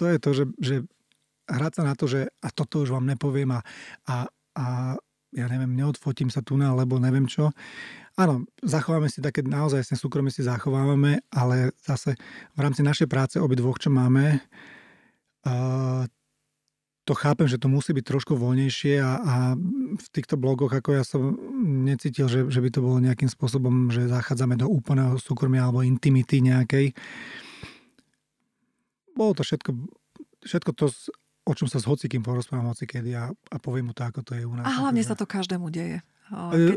[0.00, 0.76] To je to, že, že
[1.48, 3.60] hrať sa na to, že a toto už vám nepoviem a,
[4.08, 4.64] a, a
[5.36, 7.52] ja neviem, neodfotím sa tu na, alebo neviem čo.
[8.16, 12.16] Áno, zachováme si také, naozaj súkromie si zachovávame, ale zase
[12.56, 14.40] v rámci našej práce obidvoch, čo máme,
[15.44, 16.08] uh,
[17.06, 19.34] to chápem, že to musí byť trošku voľnejšie a, a
[19.94, 21.38] v týchto blogoch, ako ja som
[21.86, 26.42] necítil, že, že by to bolo nejakým spôsobom, že zachádzame do úplného súkromia alebo intimity
[26.42, 26.98] nejakej.
[29.14, 29.70] Bolo to všetko,
[30.42, 30.90] všetko to,
[31.46, 34.42] o čom sa s hocikým porozprávam hocikedy a, a poviem mu to, ako to je
[34.42, 34.66] u nás.
[34.66, 36.02] A hlavne sa to každému deje.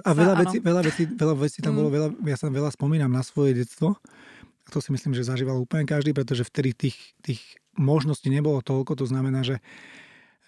[0.05, 1.79] a veľa, sa, vecí, veľa, vecí, veľa vecí tam mm.
[1.81, 3.97] bolo, veľa, ja sa veľa spomínam na svoje detstvo.
[4.37, 7.41] A to si myslím, že zažíval úplne každý, pretože vtedy tých, tých
[7.73, 8.93] možností nebolo toľko.
[9.01, 9.57] To znamená, že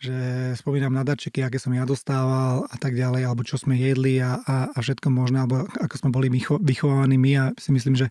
[0.02, 0.18] že
[0.58, 4.42] spomínam na darčeky, aké som ja dostával a tak ďalej, alebo čo sme jedli a,
[4.42, 8.10] a, a všetko možné, alebo ako sme boli vychovaní my a si myslím, že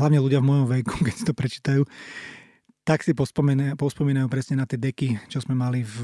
[0.00, 1.82] hlavne ľudia v mojom veku, keď si to prečítajú,
[2.88, 5.94] tak si pospomínajú presne na tie deky, čo sme mali v,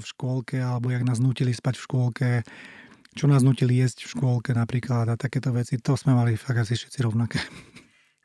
[0.00, 2.28] v škôlke, alebo jak nás nutili spať v škôlke,
[3.14, 5.76] čo nás nutili jesť v škôlke napríklad a takéto veci.
[5.78, 7.38] To sme mali fakt asi všetci rovnaké.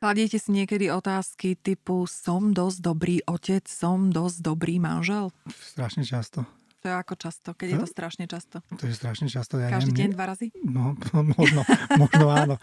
[0.00, 5.28] Kladiete si niekedy otázky typu som dosť dobrý otec, som dosť dobrý manžel?
[5.52, 6.48] Strašne často.
[6.80, 7.52] To je ako často?
[7.52, 8.64] Keď je to strašne často?
[8.80, 9.60] To je strašne často.
[9.60, 10.46] Ja Každý neviem, deň, dva razy?
[10.72, 11.68] No, možno,
[12.00, 12.56] možno áno.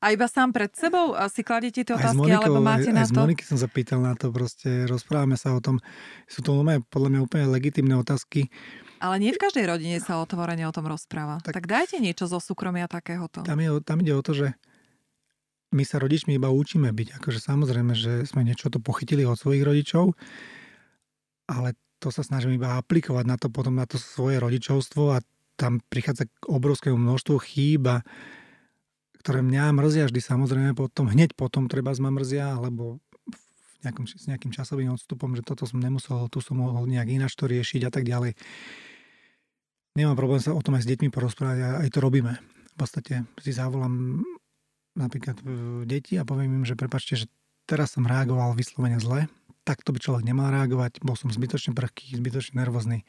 [0.00, 3.12] A iba sám pred sebou si kladete tie otázky, Monikou, alebo máte aj, na aj
[3.12, 3.20] to?
[3.20, 5.84] Aj z Moniky som sa pýtal na to, proste rozprávame sa o tom.
[6.24, 6.56] Sú to
[6.88, 8.48] podľa mňa úplne legitimné otázky.
[9.04, 11.44] Ale nie v každej rodine sa otvorene o tom rozpráva.
[11.44, 13.44] Tak, tak dajte niečo zo súkromia takéhoto.
[13.44, 14.56] Tam, je, tam ide o to, že
[15.72, 17.08] my sa rodičmi iba učíme byť.
[17.18, 20.12] Akože samozrejme, že sme niečo to pochytili od svojich rodičov,
[21.48, 25.78] ale to sa snažím iba aplikovať na to potom na to svoje rodičovstvo a tam
[25.86, 28.02] prichádza k obrovskému množstvu chýb, a,
[29.22, 32.98] ktoré mňa mrzia vždy samozrejme potom, hneď potom treba ma mrzia, alebo
[33.30, 37.38] v nejakom, s nejakým časovým odstupom, že toto som nemusel, tu som mohol nejak ináč
[37.38, 38.34] to riešiť a tak ďalej.
[39.94, 42.32] Nemám problém sa o tom aj s deťmi porozprávať a aj to robíme.
[42.72, 44.24] V podstate si zavolám
[44.98, 45.40] napríklad
[45.88, 47.26] deti a poviem im, že prepačte, že
[47.64, 49.30] teraz som reagoval vyslovene zle,
[49.62, 53.06] takto by človek nemal reagovať, bol som zbytočne prchký, zbytočne nervózny.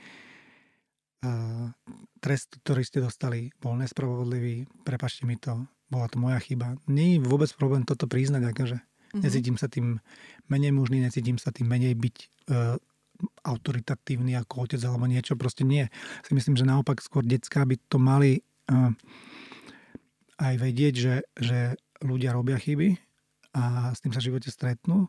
[2.19, 6.75] Trest, ktorý ste dostali, bol nespravodlivý, prepačte mi to, bola to moja chyba.
[6.87, 9.21] Nie je vôbec problém toto priznať, akože mm-hmm.
[9.23, 10.03] necítim sa tým
[10.51, 12.25] menej mužný, necítim sa tým menej byť e,
[13.45, 15.87] autoritatívny ako otec alebo niečo, proste nie.
[16.27, 18.41] Si myslím, že naopak skôr detská by to mali e,
[20.43, 21.59] aj vedieť, že, že
[22.03, 22.99] ľudia robia chyby
[23.55, 25.07] a s tým sa v živote stretnú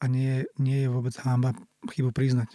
[0.00, 1.56] a nie, nie je vôbec hámba
[1.88, 2.52] chybu priznať.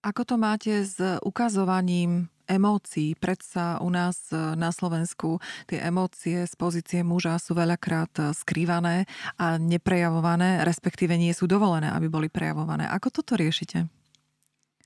[0.00, 3.18] Ako to máte s ukazovaním emócií?
[3.18, 9.04] Predsa u nás na Slovensku tie emócie z pozície muža sú veľakrát skrývané
[9.36, 12.88] a neprejavované, respektíve nie sú dovolené, aby boli prejavované.
[12.88, 13.90] Ako toto riešite?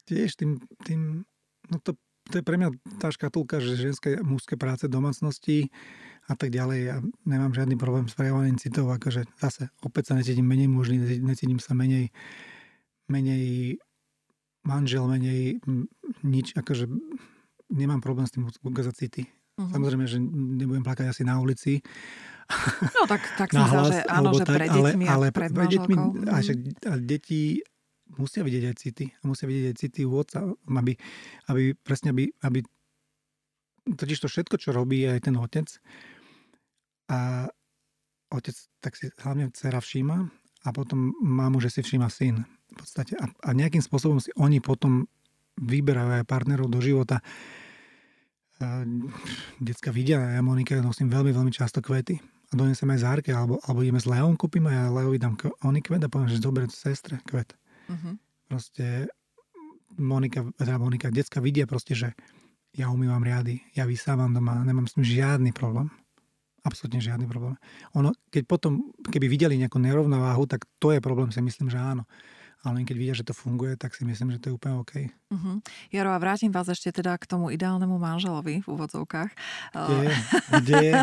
[0.08, 1.22] Tiež tým, tým
[1.70, 1.94] no to
[2.32, 5.68] to je pre mňa tá škatulka, že ženské mužské práce domácnosti
[6.24, 6.78] a tak ďalej.
[6.80, 6.96] Ja
[7.28, 11.76] nemám žiadny problém s prejavovaním citov, akože zase opäť sa necítim menej mužný, necítim sa
[11.76, 12.08] menej,
[13.12, 13.76] menej
[14.64, 15.60] manžel, menej
[16.24, 16.88] nič, akože
[17.68, 19.22] nemám problém s tým ukázať city.
[19.28, 19.68] Uh-huh.
[19.68, 21.84] Samozrejme, že nebudem plakať asi na ulici,
[23.00, 25.66] No tak, tak si myslel, že áno, že tak, pre deťmi ale, ale pred pre
[25.68, 26.00] deťmi, a
[26.36, 26.44] manželkou.
[26.44, 26.52] že
[26.88, 27.40] a deti
[28.16, 29.06] musia vidieť aj city.
[29.24, 30.92] Musia vidieť aj city u otca, aby,
[31.48, 32.60] aby presne, aby, aby
[33.86, 35.66] totiž to všetko, čo robí aj ten otec,
[37.12, 37.50] a
[38.32, 40.16] otec tak si hlavne dcera všíma
[40.64, 42.46] a potom mamu, že si všíma syn.
[42.72, 43.18] V podstate.
[43.20, 45.04] A, a nejakým spôsobom si oni potom
[45.60, 47.20] vyberajú aj partnerov do života.
[48.62, 48.86] A,
[49.60, 53.80] decka vidia, ja Monika nosím veľmi, veľmi často kvety a donesem aj Zárke, alebo, alebo
[53.80, 57.20] ideme s Leom, kúpim a ja Leovi dám oni kvet a poviem, že dobre, sestre,
[57.24, 57.56] kvet.
[57.88, 58.18] Mhm.
[58.50, 59.08] Proste
[59.96, 62.12] Monika, teda Monika, decka vidia proste, že
[62.72, 65.92] ja umývam riady, ja vysávam doma, nemám s tým žiadny problém.
[66.62, 67.58] Absolutne žiadny problém.
[67.98, 72.06] Ono, keď potom, keby videli nejakú nerovnováhu, tak to je problém, si myslím, že áno.
[72.62, 74.94] Ale len keď vidia, že to funguje, tak si myslím, že to je úplne OK.
[75.34, 75.58] Uh-huh.
[75.90, 79.30] Jaro, a vrátim vás ešte teda k tomu ideálnemu manželovi v úvodzovkách.
[79.74, 80.10] Kde je?
[80.62, 80.94] Kde je?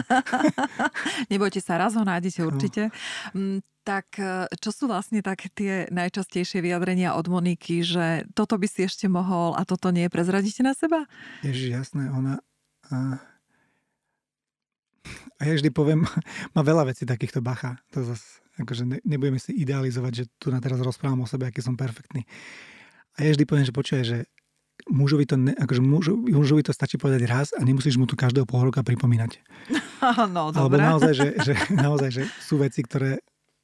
[1.36, 2.96] Nebojte sa, raz ho nájdete určite.
[3.36, 3.60] No.
[3.84, 8.86] Tak e, čo sú vlastne tak tie najčastejšie vyjadrenia od Moniky, že toto by si
[8.86, 11.10] ešte mohol a toto nie, prezradíte na seba?
[11.44, 12.40] Ježiš, jasné, ona...
[12.88, 13.20] A,
[15.40, 16.06] a ja vždy poviem,
[16.56, 17.82] má veľa vecí takýchto bacha.
[17.92, 21.64] To zase, akože ne, nebudeme si idealizovať, že tu na teraz rozprávam o sebe, aký
[21.64, 22.28] som perfektný.
[23.18, 24.18] A ja vždy poviem, že počuje, že
[24.88, 28.48] mužovi to, ne, akože mužovi, mužovi to stačí povedať raz a nemusíš mu to každého
[28.48, 29.44] pol roka pripomínať.
[30.36, 33.20] no, Alebo naozaj že, že, naozaj, že sú veci, ktoré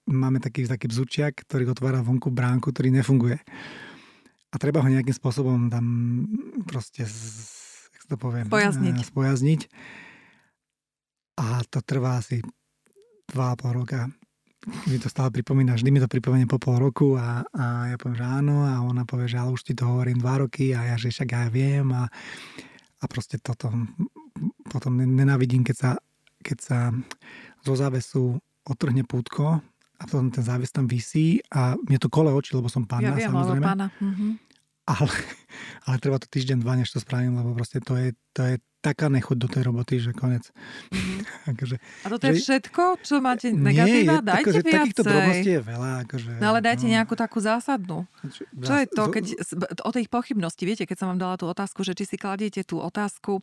[0.06, 3.40] máme taký, taký bzučiak, ktorý otvára vonku bránku, ktorý nefunguje.
[4.54, 5.86] A treba ho nejakým spôsobom tam
[6.64, 7.20] proste, z,
[7.92, 8.98] jak to poviem, Spojazniť.
[9.02, 9.62] eh, spojazniť.
[11.36, 12.40] A to trvá asi
[13.34, 14.08] 2,5 roka.
[14.66, 18.18] Mi to stále pripomína, vždy mi to pripomenie po pol roku a, a ja poviem,
[18.18, 20.96] že áno a ona povie, že ale už ti to hovorím dva roky a ja,
[20.98, 22.10] že však ja viem a,
[23.02, 23.70] a proste toto
[24.70, 25.92] potom nenávidím, keď sa,
[26.42, 26.80] keď sa
[27.62, 29.62] zo závesu otrhne pútko
[29.96, 33.14] a potom ten záves tam visí a mne to kole oči, lebo som ja pána,
[33.16, 33.66] viem, ale samozrejme.
[33.66, 33.88] pána.
[34.02, 34.28] Mhm.
[34.86, 35.10] Ale,
[35.90, 39.10] ale treba to týždeň, dva, než to spravím, lebo proste to je, to je taká
[39.10, 40.46] nechuť do tej roboty, že konec.
[40.94, 41.26] Mhm.
[41.58, 44.22] akože, A toto je Že- všetko, čo máte nie, negatíva?
[44.22, 45.58] je, Dajte akože, takýchto drobností viacej.
[45.58, 45.90] je veľa.
[46.06, 48.06] Akože, No ale dajte nejakú takú zásadnú.
[48.30, 49.24] Čo, Čo je to, keď
[49.82, 52.78] o tej pochybnosti, viete, keď som vám dala tú otázku, že či si kladiete tú
[52.78, 53.42] otázku,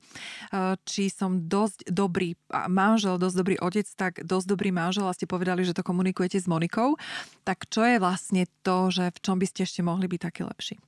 [0.54, 2.38] eh, či som dosť dobrý
[2.70, 6.46] manžel, dosť dobrý otec, tak dosť dobrý manžel a ste povedali, že to komunikujete s
[6.46, 6.94] Monikou,
[7.42, 10.78] tak čo je vlastne to, že v čom by ste ešte mohli byť taký lepší?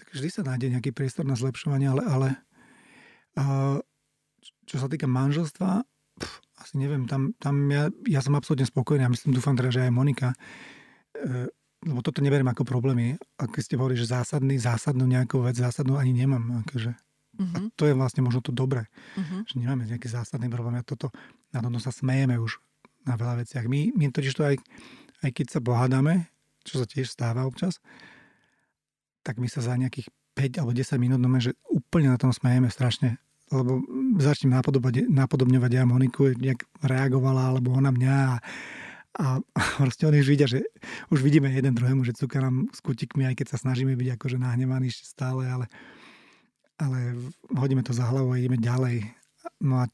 [0.00, 2.28] Tak vždy sa nájde nejaký priestor na zlepšovanie, ale, ale
[3.36, 3.76] uh,
[4.64, 5.84] čo sa týka manželstva,
[6.16, 6.34] pf,
[6.64, 9.92] asi neviem, tam, tam ja, ja som absolútne spokojný a myslím, dúfam teda, že aj
[9.92, 11.44] Monika, uh,
[11.84, 13.20] lebo toto neberiem ako problémy.
[13.40, 16.64] A keď ste hovorili, že zásadný, zásadnú nejakú vec, zásadnú ani nemám.
[16.64, 16.92] Akože.
[16.92, 17.00] A
[17.40, 18.84] Uh-huh, to je vlastne možno to dobré,
[19.16, 19.48] uh-huh.
[19.48, 20.76] že nemáme nejaký zásadný problém.
[20.76, 21.08] A toto,
[21.56, 22.60] na tomto sa smejeme už
[23.08, 23.64] na veľa veciach.
[23.64, 24.60] My, my totiž to aj,
[25.24, 26.28] aj keď sa pohádame,
[26.68, 27.80] čo sa tiež stáva občas,
[29.20, 32.72] tak my sa za nejakých 5 alebo 10 minút, no že úplne na tom smejeme
[32.72, 33.20] strašne.
[33.50, 33.82] Lebo
[34.22, 34.54] začnem
[35.10, 38.34] napodobňovať ja Moniku, nejak reagovala, alebo ona mňa a,
[39.18, 39.24] a,
[39.82, 40.62] proste oni už vidia, že
[41.10, 44.38] už vidíme jeden druhému, že cúka nám s kutikmi, aj keď sa snažíme byť akože
[44.38, 45.66] nahnevaní stále, ale,
[46.78, 47.18] ale
[47.50, 49.10] hodíme to za hlavu a ideme ďalej.
[49.66, 49.90] No a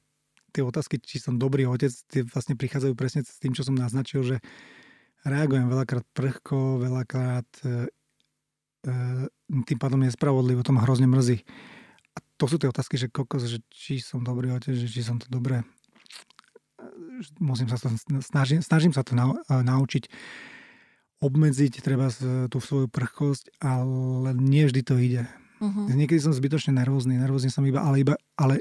[0.53, 4.21] tie otázky, či som dobrý otec, tie vlastne prichádzajú presne s tým, čo som naznačil,
[4.25, 4.37] že
[5.25, 7.89] reagujem veľakrát prchko, veľakrát e,
[9.67, 11.43] tým pádom nespravodlivo, to ma hrozne mrzí.
[12.15, 15.19] A to sú tie otázky, že kokos, že či som dobrý otec, že či som
[15.19, 15.67] to dobré.
[17.43, 17.91] Musím sa to,
[18.23, 20.09] snažím, snažím sa to nau, naučiť
[21.17, 22.13] obmedziť treba
[22.53, 25.25] tú svoju prchkosť, ale nie vždy to ide.
[25.57, 25.89] Uh-huh.
[25.89, 28.61] Niekedy som zbytočne nervózny, nervózny som iba, ale iba, ale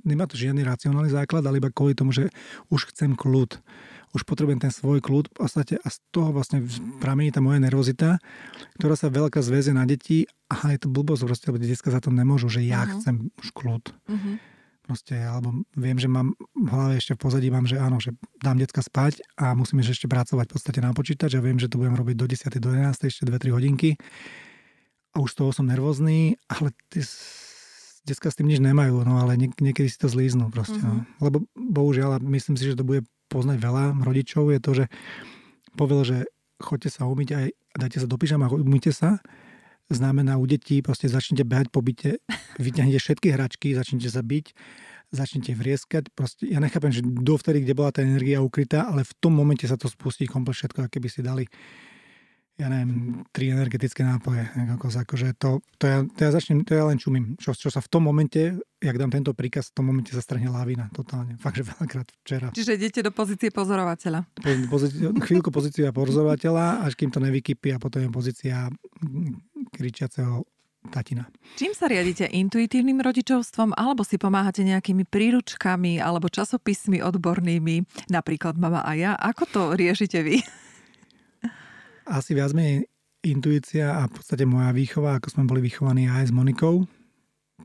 [0.00, 2.32] nemá to žiadny racionálny základ, ale iba kvôli tomu, že
[2.72, 3.60] už chcem kľud.
[4.16, 6.64] Už potrebujem ten svoj kľud v podstate a z toho vlastne
[6.98, 8.16] pramení tá moja nervozita,
[8.74, 12.08] ktorá sa veľká zväze na deti a je to blbosť proste, lebo detská za to
[12.08, 12.90] nemôžu, že ja Mhm.
[12.96, 13.84] chcem už kľud.
[14.08, 14.40] Uh-huh.
[14.82, 18.56] Proste, alebo viem, že mám v hlave ešte v pozadí mám, že áno, že dám
[18.56, 21.92] decka spať a musím ešte pracovať v podstate na počítač a viem, že to budem
[21.92, 22.56] robiť do 10.
[22.56, 23.04] do 11.
[23.04, 23.98] ešte 2-3 hodinky
[25.10, 29.34] a už z toho som nervózny, ale s- decka s tým nič nemajú, no ale
[29.34, 30.78] niek- niekedy si to zlíznú proste.
[30.78, 30.86] Mhm.
[30.86, 31.02] No.
[31.18, 34.84] Lebo bohužiaľ, myslím si, že to bude poznať veľa rodičov, je to, že
[35.76, 36.18] povedal, že
[36.62, 39.20] choďte sa umyť aj dajte sa do pyžama, umyte sa,
[39.92, 42.18] znamená u detí, proste začnite behať po byte,
[42.64, 44.46] vyťahnete všetky hračky, začnete sa byť,
[45.12, 46.10] začnete vrieskať.
[46.16, 49.78] Proste, ja nechápem, že dovtedy, kde bola tá energia ukrytá, ale v tom momente sa
[49.78, 51.44] to spustí komplet všetko, aké by si dali
[52.56, 54.48] ja neviem, tri energetické nápoje.
[54.80, 57.36] Ako, akože to, to, ja, to, ja začnem, to ja len čumím.
[57.36, 60.48] Čo, čo sa v tom momente, jak dám tento príkaz, v tom momente sa strhne
[60.48, 60.88] lávina.
[60.96, 61.36] Totálne.
[61.44, 62.48] Fakt, že veľakrát včera.
[62.56, 64.24] Čiže idete do pozície pozorovateľa.
[64.72, 68.72] Pozície, chvíľku pozícia pozorovateľa, až kým to nevykypí a potom je pozícia
[69.76, 70.48] kričiaceho
[70.88, 71.28] tatina.
[71.60, 72.24] Čím sa riadite?
[72.30, 79.12] Intuitívnym rodičovstvom alebo si pomáhate nejakými príručkami alebo časopismi odbornými, napríklad Mama a ja?
[79.18, 80.40] Ako to riešite vy?
[82.06, 82.86] Asi viac menej
[83.26, 86.86] intuícia a v podstate moja výchova, ako sme boli vychovaní aj s Monikou.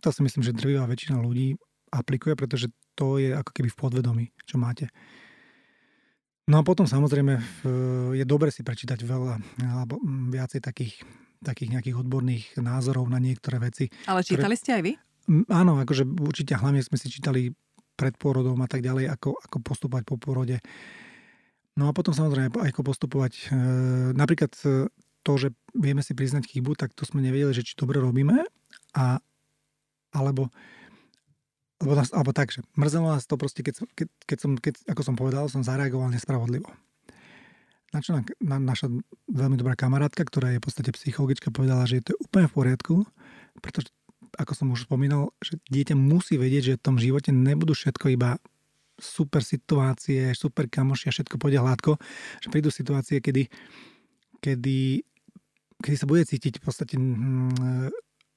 [0.02, 1.54] To si myslím, že drvivá väčšina ľudí
[1.94, 4.90] aplikuje, pretože to je ako keby v podvedomí, čo máte.
[6.50, 7.38] No a potom samozrejme
[8.18, 9.38] je dobre si prečítať veľa
[9.72, 10.02] alebo
[10.34, 11.00] viacej takých,
[11.40, 13.88] takých nejakých odborných názorov na niektoré veci.
[14.10, 14.60] Ale čítali ktoré...
[14.60, 14.94] ste aj vy?
[15.48, 17.54] Áno, akože určite hlavne sme si čítali
[17.94, 20.58] pred pôrodom a tak ďalej, ako, ako postupovať po pôrode.
[21.80, 23.48] No a potom samozrejme, ako postupovať.
[23.48, 23.56] E,
[24.12, 24.92] napríklad e,
[25.24, 28.44] to, že vieme si priznať chybu, tak to sme nevedeli, že či dobre robíme,
[28.98, 29.06] a,
[30.12, 30.52] alebo,
[31.80, 35.16] alebo, alebo tak, že mrzelo nás to proste, keď, keď, keď som, keď, ako som
[35.16, 36.68] povedal, som zareagoval nespravodlivo.
[37.92, 38.88] Na čo na, na, naša
[39.28, 42.96] veľmi dobrá kamarátka, ktorá je v podstate psychologička, povedala, že je to úplne v poriadku,
[43.60, 43.92] pretože
[44.40, 48.40] ako som už spomínal, že dieťa musí vedieť, že v tom živote nebudú všetko iba
[49.02, 51.98] super situácie, super kamoši a všetko pôjde hladko,
[52.40, 53.50] že prídu situácie, kedy,
[54.40, 55.02] kedy,
[55.82, 57.90] kedy sa bude cítiť v podstate mm,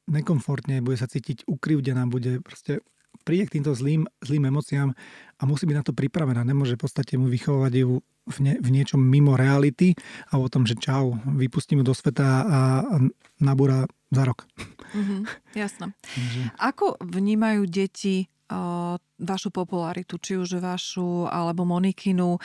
[0.08, 2.80] nekomfortne, bude sa cítiť ukrivdená, bude proste
[3.22, 4.90] príde k týmto zlým, zlým emóciám
[5.38, 6.42] a musí byť na to pripravená.
[6.42, 9.94] Nemôže v podstate mu vychovať ju v, ne, v niečom mimo reality
[10.32, 12.96] a o tom, že čau, vypustím ju do sveta a, a
[13.40, 14.48] nabúra za rok.
[14.96, 15.20] Mm-hmm,
[15.62, 15.86] jasné.
[16.58, 18.28] Ako vnímajú deti
[19.18, 22.36] vašu popularitu, či už vašu alebo Monikinu,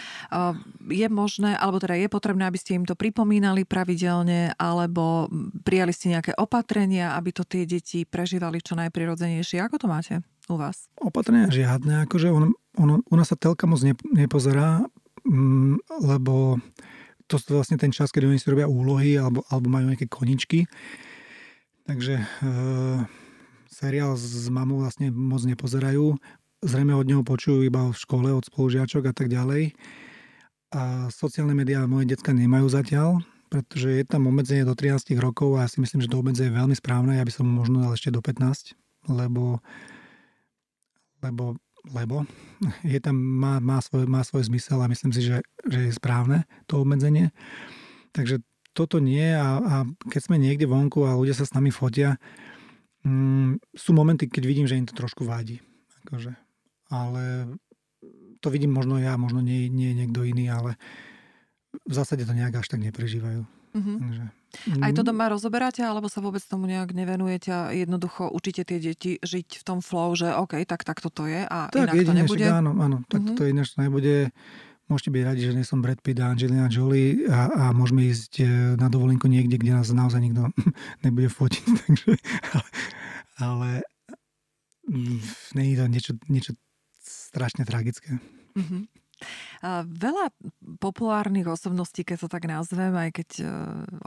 [0.87, 5.27] je možné, alebo teda je potrebné, aby ste im to pripomínali pravidelne, alebo
[5.67, 9.59] prijali ste nejaké opatrenia, aby to tie deti prežívali čo najprirodzenejšie.
[9.59, 10.87] Ako to máte u vás?
[11.03, 14.87] Opatrenia žiadne, akože on, on, u nás sa telka moc nepozerá,
[15.27, 16.57] mm, lebo
[17.29, 20.65] to je vlastne ten čas, kedy oni si robia úlohy alebo, alebo majú nejaké koničky.
[21.85, 22.25] Takže e,
[23.79, 26.19] seriál s mamou vlastne moc nepozerajú.
[26.59, 29.71] Zrejme od neho počujú iba v škole, od spolužiačok a tak ďalej.
[30.75, 35.65] A sociálne médiá moje decka nemajú zatiaľ, pretože je tam obmedzenie do 13 rokov a
[35.65, 37.15] ja si myslím, že to obmedzenie je veľmi správne.
[37.15, 38.75] Ja by som možno dal ešte do 15,
[39.07, 39.63] lebo,
[41.23, 41.55] lebo,
[41.87, 42.27] lebo
[42.93, 46.43] je tam, má, má, svoj, má svoj zmysel a myslím si, že, že je správne
[46.67, 47.31] to obmedzenie.
[48.11, 48.43] Takže
[48.75, 49.75] toto nie a, a
[50.11, 52.21] keď sme niekde vonku a ľudia sa s nami fotia,
[53.03, 55.63] Mm, sú momenty, keď vidím, že im to trošku vádi.
[56.07, 56.35] Akože.
[56.89, 57.53] Ale
[58.39, 60.79] to vidím možno ja, možno nie, nie niekto iný, ale
[61.85, 63.45] v zásade to nejak až tak neprežívajú.
[63.69, 63.97] Mm-hmm.
[64.01, 64.23] Takže,
[64.81, 65.07] Aj to mm.
[65.13, 69.63] doma rozoberáte, alebo sa vôbec tomu nejak nevenujete a jednoducho učíte tie deti žiť v
[69.63, 72.45] tom flow, že OK, tak, tak toto je a tak, inak jedine, to nebude?
[72.49, 73.37] áno, áno, tak mm-hmm.
[73.37, 74.33] to ináč to nebude.
[74.89, 78.41] Môžete byť radi, že nie som Brad Pitt a Angelina Jolie a, a môžeme ísť
[78.41, 80.49] e, na dovolenku niekde, kde nás naozaj nikto
[81.05, 81.65] nebude fotiť.
[81.85, 82.09] Takže,
[82.57, 82.69] ale,
[83.37, 83.69] ale
[84.89, 85.21] mm,
[85.53, 86.51] není to niečo, niečo
[87.05, 88.17] strašne tragické.
[88.57, 88.81] Mm-hmm.
[89.61, 90.31] Veľa
[90.79, 93.47] populárnych osobností, keď to tak nazvem, aj keď, e,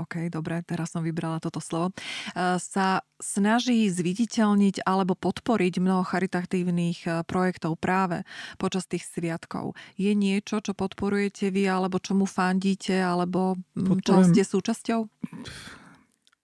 [0.01, 6.99] OK, dobre, teraz som vybrala toto slovo, e, sa snaží zviditeľniť alebo podporiť mnoho charitatívnych
[7.05, 8.25] e, projektov práve
[8.57, 9.77] počas tých sviatkov.
[10.01, 15.05] Je niečo, čo podporujete vy, alebo čomu fandíte, alebo čo ste súčasťou?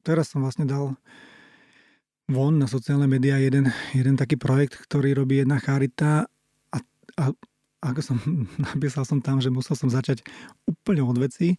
[0.04, 1.00] Teraz som vlastne dal
[2.28, 6.28] von na sociálne médiá jeden, jeden taký projekt, ktorý robí jedna charita
[6.68, 6.78] a,
[7.16, 7.24] a
[7.82, 8.16] ako som
[8.74, 10.22] napísal som tam, že musel som začať
[10.66, 11.58] úplne od veci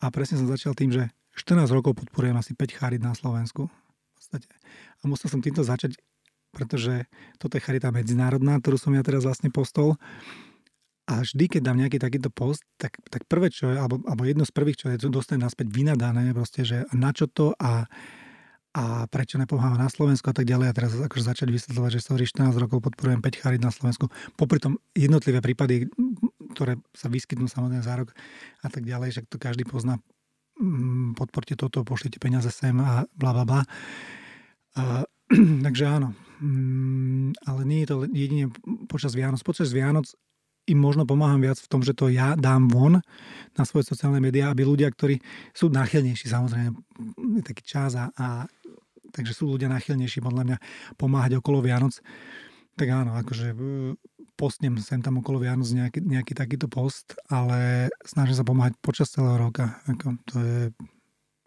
[0.00, 3.68] a presne som začal tým, že 14 rokov podporujem asi 5 charit na Slovensku.
[3.68, 4.50] V podstate.
[5.00, 5.96] A musel som týmto začať,
[6.52, 7.06] pretože
[7.38, 9.96] toto je charita medzinárodná, ktorú som ja teraz vlastne postol.
[11.08, 14.46] A vždy, keď dám nejaký takýto post, tak, tak prvé, čo je, alebo, alebo jedno
[14.46, 17.90] z prvých, čo je, dostane naspäť vynadané, proste, že na čo to a
[18.70, 20.66] a prečo nepomáha na Slovensku a tak ďalej.
[20.70, 24.06] A teraz akože začať vysvetľovať, že sorry, 14 rokov podporujem 5 charit na Slovensku.
[24.38, 25.90] Popri tom jednotlivé prípady,
[26.54, 28.14] ktoré sa vyskytnú samozrejme za rok
[28.62, 29.98] a tak ďalej, že to každý pozná.
[30.62, 33.60] Mm, podporte toto, pošlite peniaze sem a bla bla bla.
[35.66, 36.14] Takže áno.
[36.38, 38.54] Mm, ale nie je to jedine
[38.86, 39.42] počas Vianoc.
[39.42, 40.14] Počas Vianoc
[40.70, 43.02] im možno pomáham viac v tom, že to ja dám von
[43.58, 45.18] na svoje sociálne médiá, aby ľudia, ktorí
[45.50, 46.70] sú náchylnejší, samozrejme,
[47.42, 48.46] taký čas a, a
[49.10, 50.56] takže sú ľudia náchylnejší podľa mňa
[50.96, 51.98] pomáhať okolo Vianoc.
[52.78, 53.56] Tak áno, akože e,
[54.38, 59.36] postnem sem tam okolo Vianoc nejaký, nejaký takýto post, ale snažím sa pomáhať počas celého
[59.36, 59.82] roka.
[59.84, 60.58] Ako, to je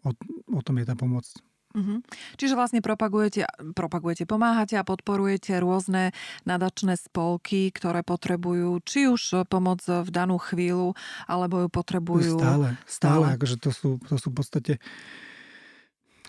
[0.03, 0.11] o,
[0.53, 1.25] o tom je tá pomoc.
[1.73, 2.05] Uh-huh.
[2.37, 6.13] Čiže vlastne propagujete, propagujete, pomáhate a podporujete rôzne
[6.45, 10.93] nadačné spolky, ktoré potrebujú či už pomoc v danú chvíľu,
[11.25, 12.37] alebo ju potrebujú...
[12.37, 13.25] Stále, stále.
[13.25, 14.73] stále akože to sú, to sú v podstate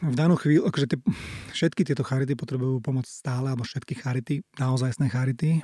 [0.03, 0.99] v danú chvíľu, akože tie,
[1.55, 5.63] všetky tieto charity potrebujú pomoc stále, alebo všetky charity, naozajstné charity.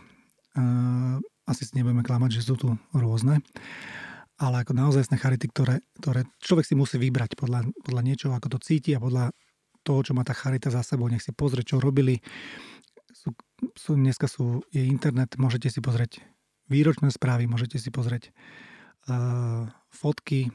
[0.54, 3.42] Uh, asi si nebudeme klamať, že sú tu rôzne
[4.40, 8.58] ale ako naozajstné charity, ktoré, ktoré človek si musí vybrať podľa, podľa niečoho, ako to
[8.64, 9.36] cíti a podľa
[9.84, 11.12] toho, čo má tá charita za sebou.
[11.12, 12.24] Nech si pozrie, čo robili.
[13.12, 13.36] Sú,
[13.76, 16.24] sú, dneska sú, je internet, môžete si pozrieť
[16.72, 18.32] výročné správy, môžete si pozrieť
[19.12, 20.48] uh, fotky,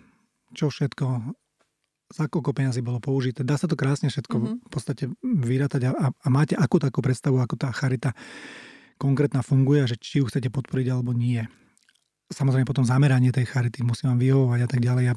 [0.57, 1.05] čo všetko,
[2.13, 3.41] za koľko peniazy bolo použité.
[3.41, 4.57] Dá sa to krásne všetko mm-hmm.
[4.61, 8.13] v podstate vyrátať a, a, a máte akú takú predstavu, ako tá charita
[9.01, 11.41] konkrétna funguje a že či ju chcete podporiť alebo nie.
[12.29, 15.03] Samozrejme potom zameranie tej charity musím vám vyhovovať a tak ďalej.
[15.05, 15.15] Ja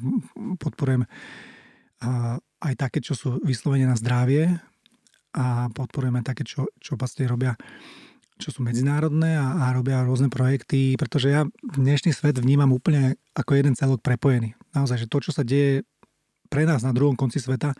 [0.61, 1.09] podporujem
[2.59, 4.61] aj také, čo sú vyslovene na zdravie
[5.33, 7.53] a podporujeme také, čo, čo vlastne robia
[8.39, 13.51] čo sú medzinárodné a, a robia rôzne projekty, pretože ja dnešný svet vnímam úplne ako
[13.51, 14.55] jeden celok prepojený.
[14.71, 15.83] Naozaj, že to, čo sa deje
[16.49, 17.77] pre nás na druhom konci sveta,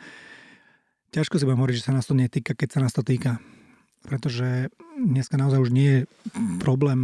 [1.12, 3.42] ťažko si budem hovoriť, že sa nás to netýka, keď sa nás to týka.
[4.00, 6.02] Pretože dneska naozaj už nie je
[6.64, 7.00] problém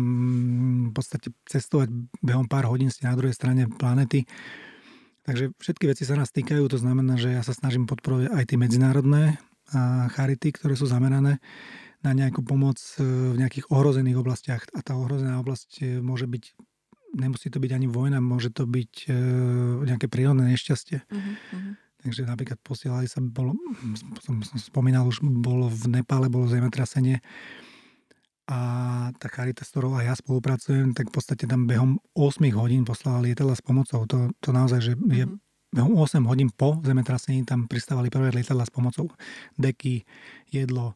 [0.90, 1.92] v podstate cestovať
[2.24, 4.24] behom pár hodín ste na druhej strane planety
[5.26, 8.58] Takže všetky veci sa nás týkajú, to znamená, že ja sa snažím podporovať aj tie
[8.62, 9.42] medzinárodné
[10.14, 11.42] charity, ktoré sú zamerané
[12.06, 14.62] na nejakú pomoc e, v nejakých ohrozených oblastiach.
[14.78, 16.54] A tá ohrozená oblasť e, môže byť,
[17.16, 19.12] nemusí to byť ani vojna, môže to byť e,
[19.88, 21.00] nejaké prírodné nešťastie.
[21.08, 23.58] Uh-huh, Takže napríklad posielali sa, bolo,
[24.22, 27.18] som, som spomínal, už bolo v Nepále, bolo zemetrasenie
[28.46, 28.60] a
[29.18, 33.26] tá Charita, s ktorou aj ja spolupracujem, tak v podstate tam behom 8 hodín poslala
[33.26, 34.06] lietadla s pomocou.
[34.06, 35.74] To, to naozaj, že je mm-hmm.
[35.74, 39.10] behom 8 hodín po zemetrasení tam pristávali prvé lietadla s pomocou.
[39.58, 40.06] Deky,
[40.54, 40.94] jedlo,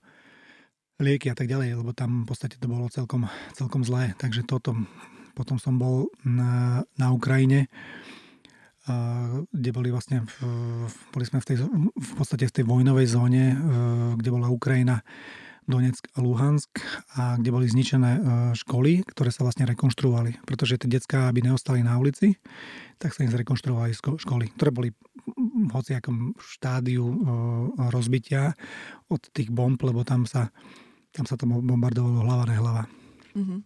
[1.01, 3.25] lieky a tak ďalej, lebo tam v podstate to bolo celkom,
[3.57, 4.13] celkom zlé.
[4.21, 4.77] Takže toto,
[5.39, 7.71] potom som bol na, na Ukrajine,
[9.55, 10.35] kde boli vlastne, v,
[11.13, 11.57] boli sme v, tej,
[11.93, 13.53] v podstate v tej vojnovej zóne,
[14.17, 15.05] kde bola Ukrajina
[15.69, 16.81] Donetsk a Luhansk,
[17.13, 18.21] a kde boli zničené e,
[18.57, 20.41] školy, ktoré sa vlastne rekonštruovali.
[20.41, 22.41] Pretože tie detská, aby neostali na ulici,
[22.97, 24.89] tak sa im zrekonštruovali školy, ktoré boli
[25.37, 27.15] v hociakom štádiu e,
[27.93, 28.57] rozbitia
[29.13, 30.49] od tých bomb, lebo tam sa,
[31.13, 32.83] tam sa to bombardovalo hlava nehlava.
[33.37, 33.59] Mm-hmm.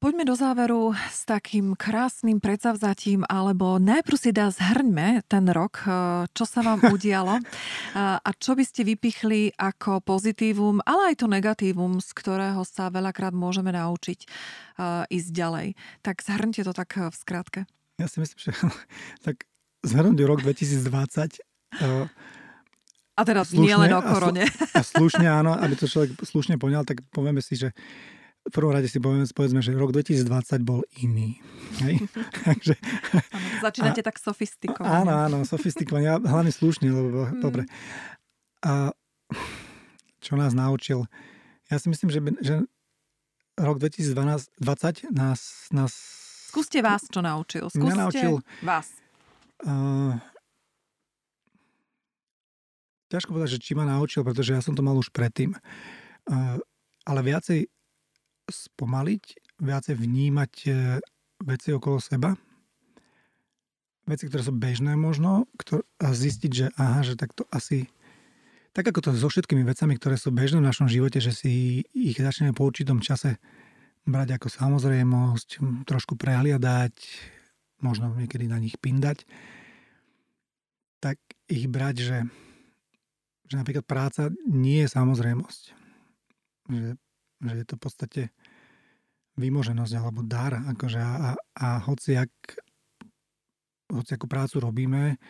[0.00, 6.24] Poďme do záveru s takým krásnym predsavzatím, alebo najprv si dá zhrňme ten rok, eh,
[6.32, 11.28] čo sa vám udialo eh, a čo by ste vypichli ako pozitívum, ale aj to
[11.28, 15.76] negatívum, z ktorého sa veľakrát môžeme naučiť eh, ísť ďalej.
[16.00, 17.60] Tak zhrňte to tak v skratke.
[18.00, 18.56] Ja si myslím, že
[19.28, 19.44] tak
[19.84, 21.44] zhrnúť rok 2020
[23.20, 24.48] a teraz slušne, nie len o korone.
[24.72, 27.76] A, slušne, áno, aby to človek slušne poňal, tak povieme si, že
[28.40, 31.36] v prvom rade si povedzme, že rok 2020 bol iný.
[31.84, 32.08] Hej?
[32.48, 32.74] Takže,
[33.12, 34.88] ano, začínate a, tak sofistikovane.
[34.88, 37.40] Áno, áno, sofistikovane, hlavne slušne, lebo mm.
[37.44, 37.68] dobre.
[38.64, 38.96] A
[40.24, 41.04] čo nás naučil?
[41.68, 42.54] Ja si myslím, že, že
[43.60, 44.56] rok 2020
[45.12, 45.92] nás, nás...
[46.50, 47.68] Skúste vás, čo naučil.
[47.68, 48.90] Skúste naučil, vás.
[49.60, 50.16] Uh,
[53.12, 55.54] ťažko povedať, že či ma naučil, pretože ja som to mal už predtým.
[56.26, 56.58] Uh,
[57.04, 57.68] ale viacej
[58.50, 59.24] spomaliť,
[59.62, 60.70] viacej vnímať e,
[61.46, 62.36] veci okolo seba,
[64.04, 67.86] veci, ktoré sú bežné možno, ktor- a zistiť, že aha, že takto asi
[68.70, 72.18] tak ako to so všetkými vecami, ktoré sú bežné v našom živote, že si ich
[72.18, 73.42] začneme po určitom čase
[74.06, 75.48] brať ako samozrejmosť,
[75.90, 76.94] trošku prehliadať,
[77.82, 79.26] možno niekedy na nich pindať,
[81.02, 81.18] tak
[81.50, 82.18] ich brať, že,
[83.50, 85.62] že napríklad práca nie je samozrejmosť.
[86.70, 86.90] Že,
[87.42, 88.22] že je to v podstate
[89.38, 90.56] vymoženosť alebo dar.
[90.74, 92.32] Akože a, a hoci, ak,
[93.92, 95.20] hoci akú prácu robíme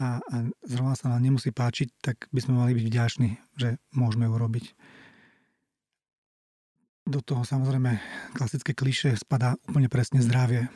[0.00, 4.26] a, a zrovna sa nám nemusí páčiť, tak by sme mali byť vďační, že môžeme
[4.26, 4.66] ju robiť.
[7.02, 7.98] Do toho samozrejme
[8.38, 10.70] klasické kliše spadá úplne presne zdravie.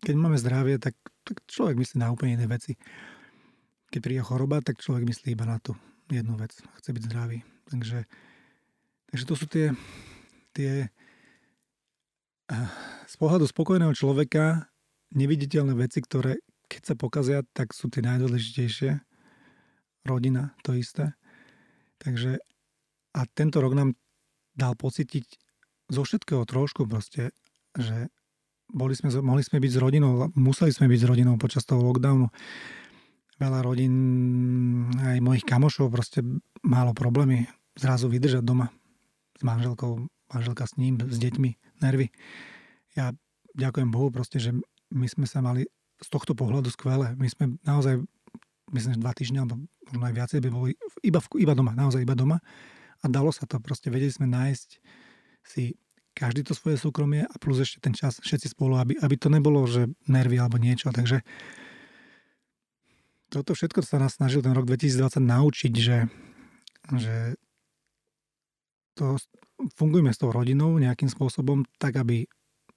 [0.00, 2.76] Keď máme zdravie, tak, tak človek myslí na úplne iné veci.
[3.92, 5.76] Keď príde choroba, tak človek myslí iba na tú
[6.08, 6.56] jednu vec.
[6.80, 7.44] Chce byť zdravý.
[7.68, 8.06] Takže,
[9.12, 9.76] takže to sú tie,
[10.56, 10.88] tie
[13.06, 14.70] z pohľadu spokojného človeka
[15.14, 18.98] neviditeľné veci, ktoré keď sa pokazia, tak sú tie najdôležitejšie.
[20.06, 21.14] Rodina, to isté.
[21.98, 22.38] Takže
[23.16, 23.90] a tento rok nám
[24.54, 25.26] dal pocítiť
[25.90, 27.30] zo všetkého trošku proste,
[27.78, 28.10] že
[28.66, 32.28] boli sme, mohli sme byť s rodinou, museli sme byť s rodinou počas toho lockdownu.
[33.38, 33.94] veľa rodín,
[34.98, 36.24] aj mojich kamošov proste
[36.66, 37.46] málo problémy
[37.78, 38.72] zrazu vydržať doma
[39.38, 41.50] s manželkou, manželka s ním, s deťmi,
[41.80, 42.08] nervy.
[42.96, 43.12] Ja
[43.56, 44.52] ďakujem Bohu proste, že
[44.92, 45.66] my sme sa mali
[46.00, 47.16] z tohto pohľadu skvelé.
[47.16, 48.04] My sme naozaj,
[48.72, 52.12] myslím, že dva týždňa, alebo možno aj viacej by boli iba, iba doma, naozaj iba
[52.12, 52.38] doma.
[53.00, 54.68] A dalo sa to, proste vedeli sme nájsť
[55.46, 55.76] si
[56.16, 59.68] každý to svoje súkromie a plus ešte ten čas všetci spolu, aby, aby to nebolo,
[59.68, 60.88] že nervy alebo niečo.
[60.88, 61.20] Takže
[63.28, 66.08] toto všetko sa nás snažil ten rok 2020 naučiť, že,
[66.96, 67.36] že
[68.96, 69.20] to,
[69.76, 72.24] fungujeme s tou rodinou nejakým spôsobom tak, aby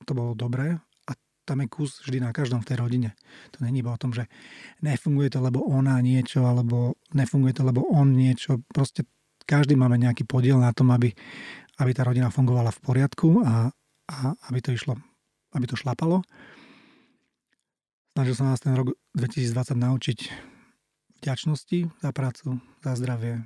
[0.03, 1.11] to bolo dobré a
[1.43, 3.09] tam je kus vždy na každom v tej rodine.
[3.55, 4.27] To není iba o tom, že
[4.83, 8.63] nefunguje to, lebo ona niečo, alebo nefunguje to, lebo on niečo.
[8.71, 9.07] Proste
[9.43, 11.11] každý máme nejaký podiel na tom, aby,
[11.81, 13.73] aby tá rodina fungovala v poriadku a,
[14.07, 14.15] a
[14.51, 14.95] aby to išlo,
[15.57, 16.21] aby to šlapalo.
[18.13, 20.19] Snažil som nás ten rok 2020 naučiť
[21.23, 23.43] vďačnosti za prácu, za zdravie,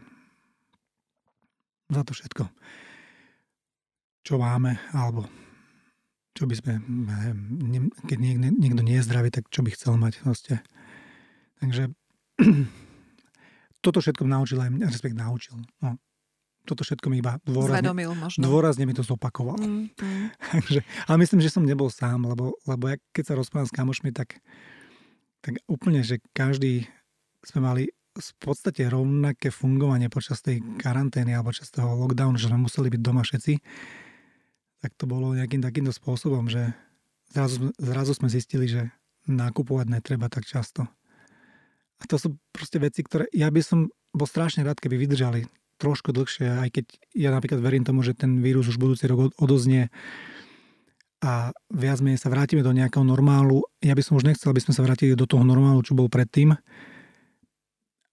[1.93, 2.43] za to všetko,
[4.25, 5.29] čo máme, alebo
[6.33, 8.17] čo by sme, neviem, keď
[8.57, 10.55] niekto, nie je zdravý, tak čo by chcel mať proste.
[11.61, 11.93] Takže
[13.85, 15.61] toto všetko naučil aj mňa, respekť naučil.
[15.85, 16.01] No,
[16.65, 17.85] toto všetko mi iba dôrazne,
[18.41, 19.61] dôrazne mi to zopakoval.
[19.61, 20.27] Mm, mm.
[20.57, 24.09] Takže, ale myslím, že som nebol sám, lebo, lebo ja, keď sa rozprávam s kamošmi,
[24.09, 24.41] tak,
[25.45, 26.89] tak úplne, že každý
[27.43, 27.83] sme mali
[28.13, 33.01] v podstate rovnaké fungovanie počas tej karantény alebo počas toho lockdownu, že sme museli byť
[33.01, 33.53] doma všetci,
[34.85, 36.77] tak to bolo nejakým takýmto spôsobom, že
[37.33, 38.93] zrazu, zrazu sme zistili, že
[39.25, 40.85] nakupovať netreba tak často.
[41.97, 45.47] A to sú proste veci, ktoré ja by som bol strašne rád, keby vydržali
[45.81, 46.85] trošku dlhšie, aj keď
[47.17, 49.89] ja napríklad verím tomu, že ten vírus už budúci rok odoznie
[51.23, 53.63] a viac menej sa vrátime do nejakého normálu.
[53.79, 56.53] Ja by som už nechcel, aby sme sa vrátili do toho normálu, čo bol predtým,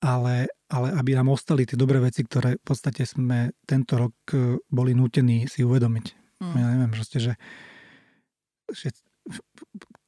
[0.00, 4.56] ale, ale aby nám ostali tie dobré veci, ktoré v podstate sme tento rok e,
[4.72, 6.06] boli nútení si uvedomiť.
[6.40, 6.54] Mm.
[6.56, 7.32] Ja neviem, proste, že,
[8.72, 8.96] že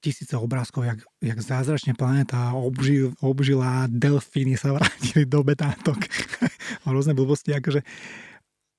[0.03, 6.01] tisíce obrázkov, jak, jak zázračne planéta obžil, obžila, delfíny sa vrátili do betátok.
[6.89, 7.85] Rôzne blbosti, akože.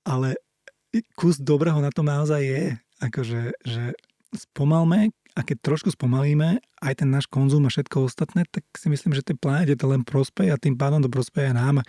[0.03, 0.35] Ale
[1.15, 2.63] kus dobrého na tom naozaj je.
[2.99, 3.95] Akože, že
[4.35, 9.17] spomalme a keď trošku spomalíme aj ten náš konzum a všetko ostatné, tak si myslím,
[9.17, 11.81] že tej planete to len prospeje a tým pádom to prospeje nám.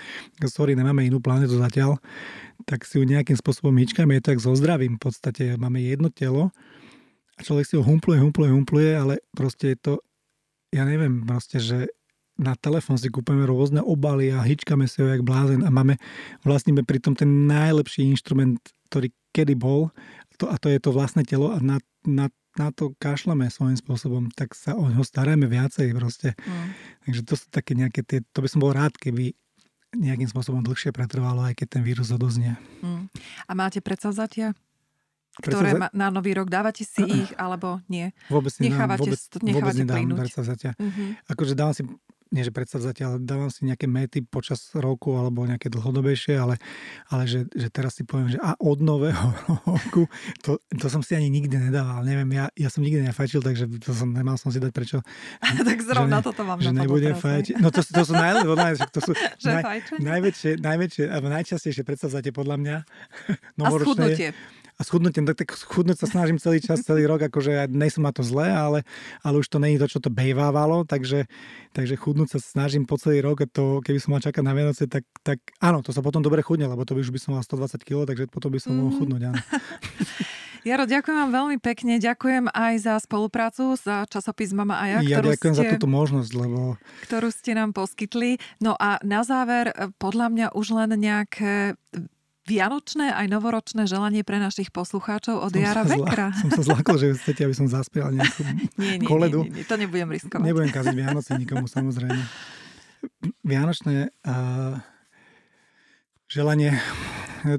[0.48, 2.00] Sorry, nemáme inú planetu zatiaľ,
[2.64, 4.96] tak si ju nejakým spôsobom hýčkame, je to tak so zdravím.
[4.96, 6.54] V podstate máme jedno telo,
[7.34, 9.92] a človek si ho humpluje, humpluje, humpluje, ale proste je to,
[10.70, 11.90] ja neviem, proste, že
[12.34, 15.98] na telefón si kúpeme rôzne obaly a hyčkame si ho jak blázen a máme,
[16.42, 18.58] vlastníme pritom ten najlepší inštrument,
[18.90, 19.90] ktorý kedy bol
[20.38, 22.26] to, a to je to vlastné telo a na, na,
[22.58, 26.38] na to kašlame svojím spôsobom, tak sa o neho staráme viacej proste.
[26.46, 26.68] Mm.
[27.06, 29.34] Takže to sú také nejaké tie, to by som bol rád, keby
[29.94, 32.58] nejakým spôsobom dlhšie pretrvalo, aj keď ten vírus odoznie.
[32.82, 33.10] Mm.
[33.46, 34.54] A máte predsavzatia?
[35.34, 35.90] ktoré za...
[35.90, 38.14] na nový rok dávate si ich, alebo nie?
[38.30, 40.70] Vôbec nechávate, vôbec, nechávate vôbec nedám predsavzatia.
[40.78, 41.18] Uh-huh.
[41.26, 41.82] Akože dávam si,
[42.34, 46.58] nie že predsavzatia, ale dávam si nejaké méty počas roku alebo nejaké dlhodobejšie, ale,
[47.06, 49.30] ale že, že teraz si poviem, že a od nového
[49.70, 50.10] roku,
[50.42, 52.02] to, to som si ani nikdy nedával.
[52.02, 54.98] Neviem, ja, ja som nikdy nefajčil, takže to som, nemal som si dať prečo.
[55.70, 57.62] tak zrovna toto mám Že nebudem fajčiť.
[57.62, 59.12] No to, to sú, najlepšie, to sú
[59.46, 59.62] naj,
[60.10, 62.76] najväčšie, najväčšie, alebo najčastejšie predsavzatie podľa mňa.
[63.62, 64.34] A schudnutie
[64.74, 68.50] a schudnúť, tak, schudnúť sa snažím celý čas, celý rok, akože nejsem ma to zlé,
[68.50, 68.78] ale,
[69.22, 71.30] ale už to není to, čo to bejvávalo, takže,
[71.70, 74.90] takže chudnúť sa snažím po celý rok a to, keby som mal čakať na Vianoce,
[74.90, 77.46] tak, tak áno, to sa potom dobre chudne, lebo to by už by som mal
[77.46, 78.98] 120 kg, takže potom by som mohol mm.
[78.98, 79.38] chudnúť, áno.
[80.64, 82.00] Jaro, ďakujem vám veľmi pekne.
[82.00, 84.98] Ďakujem aj za spoluprácu, za časopis Mama a ja.
[85.04, 86.80] Ja ďakujem ste, za túto možnosť, lebo...
[87.04, 88.40] Ktorú ste nám poskytli.
[88.64, 91.76] No a na záver, podľa mňa už len nejaké
[92.44, 96.28] vianočné aj novoročné želanie pre našich poslucháčov od som Jara Vekra.
[96.36, 98.42] Zla, som sa zlakol, že chcete, aby som zaspel nejakú
[98.80, 99.48] nie, nie, koledu.
[99.48, 100.44] Nie, nie, nie, to nebudem riskovať.
[100.44, 102.22] Nebudem kaziť Vianoce nikomu, samozrejme.
[103.44, 104.76] Vianočné uh,
[106.28, 106.76] želanie,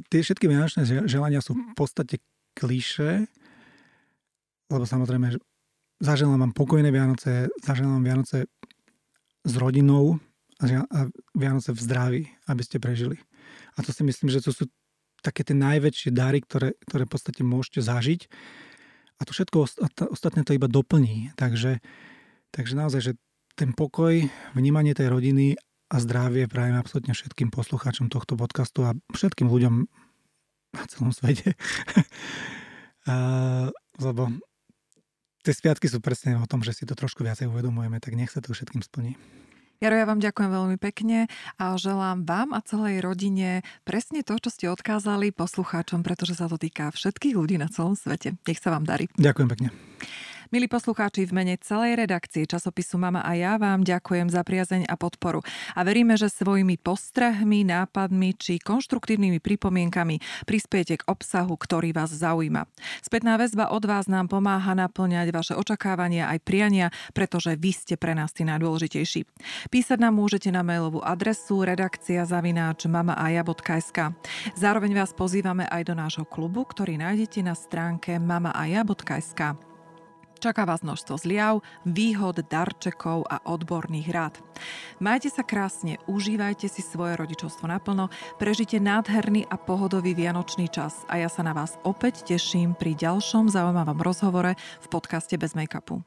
[0.10, 2.22] tie všetky vianočné želania sú v podstate
[2.58, 3.26] kliše,
[4.70, 5.40] lebo samozrejme, že
[6.02, 8.38] zaželám vám pokojné Vianoce, zaželám vám Vianoce
[9.46, 10.18] s rodinou
[10.62, 10.66] a
[11.36, 13.20] Vianoce v zdraví, aby ste prežili.
[13.76, 14.72] A to si myslím, že to sú
[15.20, 18.30] také tie najväčšie dary, ktoré, ktoré v podstate môžete zažiť.
[19.18, 19.66] A to všetko
[20.12, 21.34] ostatné to iba doplní.
[21.40, 21.80] Takže,
[22.52, 23.14] takže naozaj, že
[23.56, 25.56] ten pokoj, vnímanie tej rodiny
[25.88, 29.88] a zdravie prajem absolútne všetkým poslucháčom tohto podcastu a všetkým ľuďom
[30.76, 31.56] na celom svete.
[33.12, 33.16] a,
[34.04, 34.36] lebo
[35.48, 38.44] tie sviatky sú presne o tom, že si to trošku viacej uvedomujeme, tak nech sa
[38.44, 39.16] to všetkým splní.
[39.84, 41.28] Jaro, ja vám ďakujem veľmi pekne
[41.60, 46.56] a želám vám a celej rodine presne to, čo ste odkázali poslucháčom, pretože sa to
[46.56, 48.40] týka všetkých ľudí na celom svete.
[48.48, 49.12] Nech sa vám darí.
[49.20, 49.70] Ďakujem pekne.
[50.54, 54.94] Milí poslucháči, v mene celej redakcie časopisu Mama a ja vám ďakujem za priazeň a
[54.94, 55.42] podporu.
[55.74, 62.70] A veríme, že svojimi postrehmi, nápadmi či konštruktívnymi pripomienkami prispiete k obsahu, ktorý vás zaujíma.
[63.02, 66.88] Spätná väzba od vás nám pomáha naplňať vaše očakávania aj priania,
[67.18, 69.26] pretože vy ste pre nás tí najdôležitejší.
[69.74, 74.14] Písať nám môžete na mailovú adresu redakcia zavináč mamaaja.sk.
[74.54, 79.75] Zároveň vás pozývame aj do nášho klubu, ktorý nájdete na stránke mamaaja.sk.
[80.46, 84.38] Čaká vás množstvo zliav, výhod, darčekov a odborných rád.
[85.02, 91.18] Majte sa krásne, užívajte si svoje rodičovstvo naplno, prežite nádherný a pohodový vianočný čas a
[91.18, 94.54] ja sa na vás opäť teším pri ďalšom zaujímavom rozhovore
[94.86, 96.06] v podcaste Bez make-upu.